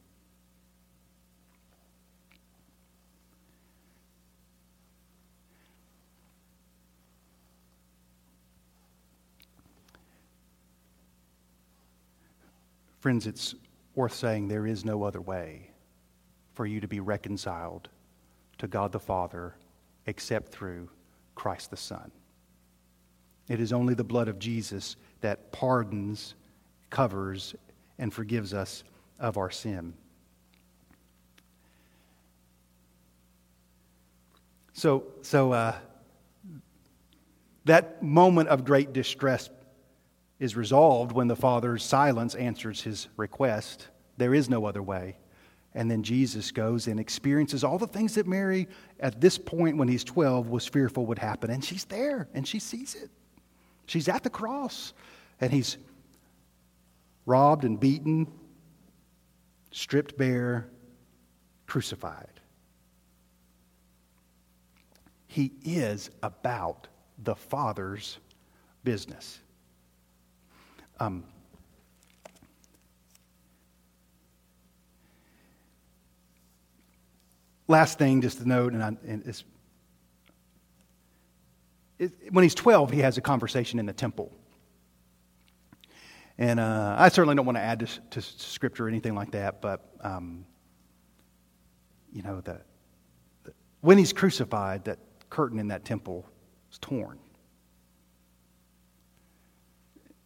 Friends, 13.00 13.26
it's 13.26 13.56
worth 13.96 14.14
saying 14.14 14.48
there 14.48 14.68
is 14.68 14.86
no 14.86 15.02
other 15.02 15.20
way 15.20 15.72
for 16.54 16.68
you 16.68 16.80
to 16.80 16.88
be 16.88 17.00
reconciled 17.00 17.90
to 18.60 18.68
God 18.68 18.92
the 18.92 19.00
Father 19.00 19.56
except 20.06 20.52
through 20.52 20.88
Christ 21.34 21.72
the 21.72 21.78
Son. 21.78 22.12
It 23.52 23.60
is 23.60 23.74
only 23.74 23.96
the 23.96 24.06
blood 24.06 24.30
of 24.30 24.40
Jesus 24.40 24.96
that 25.20 25.52
pardons, 25.52 26.36
covers, 26.90 27.54
and 28.00 28.14
forgives 28.14 28.54
us 28.54 28.86
of 29.20 29.38
our 29.38 29.52
sin. 29.52 29.94
So, 34.72 35.04
so 35.22 35.52
uh, 35.52 35.76
that 37.66 38.02
moment 38.02 38.48
of 38.48 38.64
great 38.64 38.94
distress 38.94 39.50
is 40.40 40.56
resolved 40.56 41.12
when 41.12 41.28
the 41.28 41.36
Father's 41.36 41.84
silence 41.84 42.36
answers 42.36 42.80
his 42.80 43.10
request. 43.18 43.90
There 44.16 44.34
is 44.34 44.50
no 44.50 44.64
other 44.64 44.82
way. 44.82 45.18
And 45.76 45.92
then 45.92 46.04
Jesus 46.04 46.52
goes 46.54 46.88
and 46.88 47.02
experiences 47.02 47.66
all 47.66 47.78
the 47.78 47.86
things 47.86 48.16
that 48.16 48.28
Mary, 48.28 48.70
at 49.02 49.20
this 49.20 49.38
point 49.38 49.76
when 49.76 49.90
he's 49.90 50.06
12, 50.06 50.48
was 50.48 50.66
fearful 50.66 51.06
would 51.08 51.20
happen. 51.20 51.52
And 51.52 51.62
she's 51.62 51.84
there 51.84 52.30
and 52.34 52.48
she 52.48 52.58
sees 52.58 52.96
it. 52.96 53.10
She's 53.92 54.08
at 54.08 54.24
the 54.24 54.30
cross 54.30 54.94
and 55.42 55.52
he's 55.52 55.76
robbed 57.26 57.66
and 57.66 57.78
beaten, 57.78 58.26
stripped 59.72 60.18
bare, 60.18 60.70
crucified. 61.68 62.40
He 65.28 65.52
is 65.66 66.10
about 66.24 66.88
the 67.22 67.36
Father's 67.36 68.18
business. 68.86 69.42
Um, 71.02 71.26
last 77.68 77.98
thing, 77.98 78.22
just 78.22 78.38
to 78.38 78.48
note, 78.48 78.72
and, 78.72 78.82
I, 78.82 78.88
and 79.06 79.22
it's, 79.26 79.42
it, 79.42 79.46
when 82.30 82.44
he's 82.44 82.56
12, 82.56 82.92
he 82.92 83.00
has 83.00 83.18
a 83.18 83.22
conversation 83.22 83.80
in 83.80 83.86
the 83.86 83.94
temple. 83.94 84.32
And 86.38 86.60
uh, 86.60 86.96
I 86.98 87.10
certainly 87.10 87.36
don't 87.36 87.46
want 87.46 87.58
to 87.58 87.62
add 87.62 87.82
to, 87.82 88.10
to, 88.12 88.22
scripture 88.22 88.86
or 88.86 88.90
anything 88.90 89.14
like 89.14 89.32
that, 89.32 89.62
but, 89.62 89.82
um, 90.02 90.46
you 92.12 92.24
know, 92.24 92.42
the, 92.42 92.62
the, 93.44 93.54
when 93.82 93.98
he's 93.98 94.14
crucified, 94.14 94.86
that 94.86 94.98
curtain 95.30 95.60
in 95.60 95.68
that 95.68 95.86
temple 95.86 96.26
is 96.72 96.80
torn. 96.80 97.20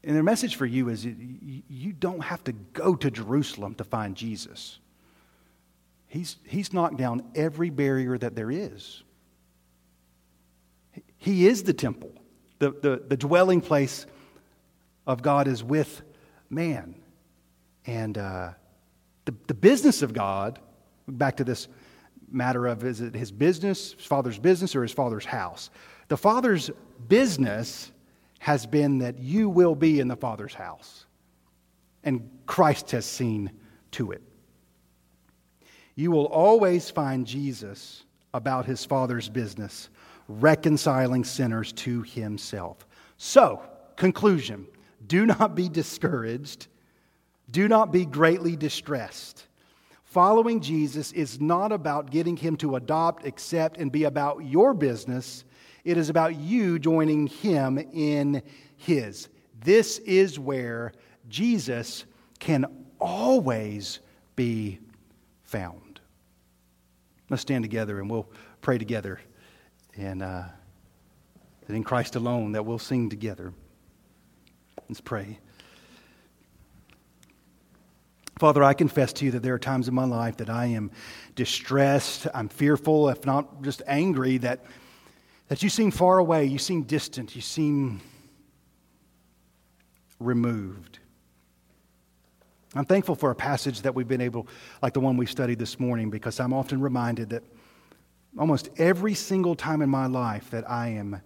And 0.04 0.16
their 0.16 0.24
message 0.24 0.56
for 0.56 0.68
you 0.68 0.90
is 0.90 1.04
you 1.04 1.92
don't 1.92 2.22
have 2.22 2.44
to 2.44 2.52
go 2.54 2.96
to 2.96 3.10
Jerusalem 3.10 3.74
to 3.76 3.84
find 3.84 4.16
Jesus. 4.16 4.80
He's, 6.08 6.38
he's 6.46 6.72
knocked 6.72 6.98
down 6.98 7.24
every 7.34 7.72
barrier 7.72 8.18
that 8.18 8.36
there 8.36 8.52
is. 8.52 9.04
He 11.26 11.48
is 11.48 11.64
the 11.64 11.74
temple. 11.74 12.12
The, 12.60 12.70
the, 12.70 13.04
the 13.08 13.18
dwelling 13.18 13.60
place 13.60 14.06
of 15.08 15.24
God 15.24 15.48
is 15.48 15.64
with 15.64 16.04
man. 16.52 16.94
And 17.88 18.16
uh, 18.16 18.52
the, 19.26 19.34
the 19.48 19.56
business 19.56 20.04
of 20.04 20.14
God, 20.14 20.60
back 21.08 21.38
to 21.38 21.44
this 21.44 21.68
matter 22.32 22.68
of 22.68 22.84
is 22.84 23.02
it 23.02 23.16
his 23.16 23.32
business, 23.32 23.94
his 23.94 24.06
father's 24.06 24.38
business, 24.38 24.76
or 24.76 24.84
his 24.84 24.92
father's 24.92 25.26
house? 25.26 25.72
The 26.10 26.18
father's 26.18 26.70
business 27.08 27.92
has 28.38 28.68
been 28.68 29.00
that 29.00 29.18
you 29.18 29.50
will 29.50 29.74
be 29.74 30.00
in 30.00 30.08
the 30.08 30.16
Father's 30.16 30.54
house. 30.54 31.08
And 32.04 32.30
Christ 32.46 32.92
has 32.92 33.04
seen 33.04 33.50
to 33.94 34.12
it. 34.12 34.22
You 35.96 36.12
will 36.12 36.28
always 36.28 36.92
find 36.92 37.26
Jesus 37.26 38.04
about 38.36 38.68
his 38.68 38.86
Father's 38.86 39.30
business, 39.30 39.90
reconciling 40.28 41.24
sinners 41.24 41.72
to 41.74 42.02
himself. 42.04 42.86
So, 43.18 43.62
conclusion 43.96 44.68
do 45.06 45.26
not 45.26 45.56
be 45.56 45.70
discouraged, 45.70 46.68
do 47.52 47.68
not 47.68 47.92
be 47.92 48.06
greatly 48.06 48.56
distressed. 48.56 49.46
Following 50.06 50.62
Jesus 50.62 51.12
is 51.12 51.42
not 51.42 51.72
about 51.72 52.10
getting 52.10 52.38
him 52.38 52.56
to 52.58 52.78
adopt, 52.78 53.26
accept, 53.26 53.78
and 53.78 53.92
be 53.92 54.06
about 54.06 54.46
your 54.46 54.74
business 54.74 55.44
it 55.86 55.98
is 55.98 56.10
about 56.10 56.36
you 56.36 56.80
joining 56.80 57.28
him 57.28 57.78
in 57.78 58.42
his. 58.76 59.30
This 59.64 60.00
is 60.00 60.40
where 60.40 60.92
Jesus 61.30 62.06
can 62.40 62.66
always 63.00 64.00
be 64.36 64.80
found. 65.44 66.02
Let's 67.30 67.44
stand 67.44 67.64
together 67.64 68.00
and 68.00 68.10
we'll 68.10 68.28
pray 68.62 68.80
together. 68.80 69.20
And 69.98 70.22
uh, 70.22 70.44
that 71.68 71.74
in 71.74 71.84
Christ 71.84 72.16
alone 72.16 72.52
that 72.54 72.66
we'll 72.66 72.80
sing 72.80 73.10
together. 73.10 73.54
Let's 74.90 75.02
pray. 75.02 75.40
Father, 78.38 78.64
I 78.64 78.74
confess 78.74 79.14
to 79.14 79.26
you 79.26 79.32
that 79.32 79.44
there 79.44 79.54
are 79.54 79.60
times 79.60 79.88
in 79.88 79.96
my 79.96 80.04
life 80.04 80.38
that 80.38 80.50
I 80.50 80.66
am 80.66 80.92
distressed, 81.36 82.28
I'm 82.34 82.50
fearful, 82.50 83.10
if 83.10 83.26
not 83.26 83.64
just 83.64 83.82
angry, 83.88 84.38
that 84.40 84.66
that 85.48 85.62
you 85.62 85.70
seem 85.70 85.92
far 85.92 86.18
away, 86.18 86.46
you 86.46 86.58
seem 86.58 86.84
distant, 86.84 87.36
you 87.36 87.42
seem 87.42 88.02
removed. 90.20 91.00
I'm 92.74 92.86
thankful 92.86 93.16
for 93.16 93.32
a 93.32 93.36
passage 93.36 93.84
that 93.84 93.94
we've 93.94 94.08
been 94.08 94.22
able, 94.22 94.48
like 94.82 94.94
the 94.94 95.00
one 95.00 95.18
we 95.18 95.26
studied 95.26 95.60
this 95.60 95.80
morning, 95.80 96.10
because 96.10 96.40
I'm 96.40 96.52
often 96.52 96.82
reminded 96.82 97.30
that 97.30 97.44
almost 98.38 98.70
every 98.78 99.14
single 99.14 99.56
time 99.56 99.82
in 99.82 99.90
my 99.90 100.08
life 100.08 100.50
that 100.52 100.70
I 100.70 100.90
am 100.90 101.22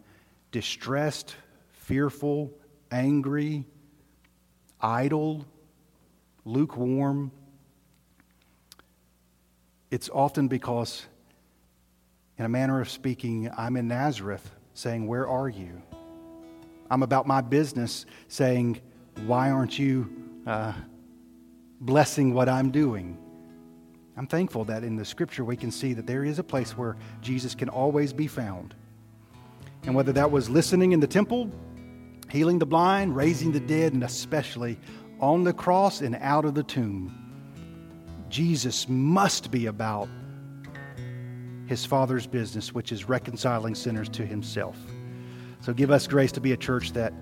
distressed, 0.51 1.36
fearful, 1.71 2.51
angry, 2.91 3.65
idle, 4.79 5.45
lukewarm, 6.45 7.31
it's 9.91 10.09
often 10.09 10.47
because 10.47 11.05
in 12.38 12.45
a 12.45 12.49
manner 12.49 12.79
of 12.79 12.89
speaking, 12.89 13.49
I'm 13.57 13.75
in 13.75 13.88
Nazareth 13.88 14.49
saying, 14.73 15.07
Where 15.07 15.27
are 15.27 15.49
you? 15.49 15.81
I'm 16.91 17.03
about 17.03 17.27
my 17.27 17.41
business 17.41 18.05
saying, 18.27 18.81
Why 19.25 19.49
aren't 19.49 19.77
you 19.77 20.41
uh, 20.45 20.73
blessing 21.81 22.34
what 22.34 22.47
I'm 22.47 22.71
doing? 22.71 23.17
I'm 24.20 24.28
thankful 24.28 24.65
that 24.65 24.84
in 24.84 24.97
the 24.97 25.05
scripture 25.05 25.45
we 25.45 25.55
can 25.55 25.72
see 25.72 25.93
that 25.93 26.05
there 26.05 26.26
is 26.26 26.39
a 26.39 26.43
place 26.43 26.78
where 26.78 26.97
Jesus 27.22 27.55
can 27.55 27.70
always 27.70 28.11
be 28.11 28.28
found. 28.28 28.76
And 29.84 29.95
whether 29.95 30.11
that 30.11 30.30
was 30.30 30.49
listening 30.49 30.91
in 30.91 30.99
the 30.99 31.07
temple, 31.07 31.49
healing 32.30 32.59
the 32.59 32.65
blind, 32.65 33.15
raising 33.15 33.53
the 33.53 33.61
dead, 33.61 33.93
and 33.93 34.03
especially 34.03 34.78
on 35.22 35.45
the 35.45 35.53
cross 35.53 36.01
and 36.01 36.17
out 36.17 36.43
of 36.43 36.53
the 36.53 36.63
tomb, 36.63 37.15
Jesus 38.28 38.89
must 38.89 39.51
be 39.51 39.67
about 39.67 40.09
his 41.67 41.86
Father's 41.86 42.28
business, 42.28 42.74
which 42.74 42.91
is 42.91 43.07
reconciling 43.07 43.74
sinners 43.74 44.09
to 44.09 44.26
himself. 44.26 44.76
So 45.61 45.72
give 45.72 45.91
us 45.91 46.07
grace 46.07 46.34
to 46.34 46.41
be 46.41 46.51
a 46.51 46.57
church 46.57 46.91
that 46.91 47.13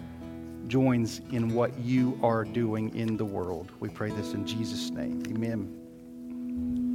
joins 0.68 1.20
in 1.30 1.54
what 1.54 1.78
you 1.78 2.20
are 2.24 2.43
doing 2.43 2.95
in 2.95 3.18
the 3.18 3.26
world. 3.26 3.72
We 3.80 3.89
pray 3.89 4.10
this 4.10 4.34
in 4.34 4.48
Jesus' 4.48 4.89
name. 4.89 5.22
Amen. 5.28 5.87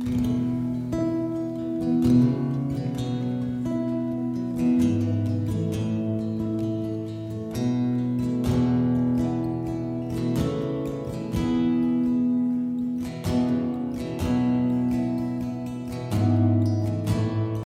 thank 0.05 0.27
you 2.07 2.52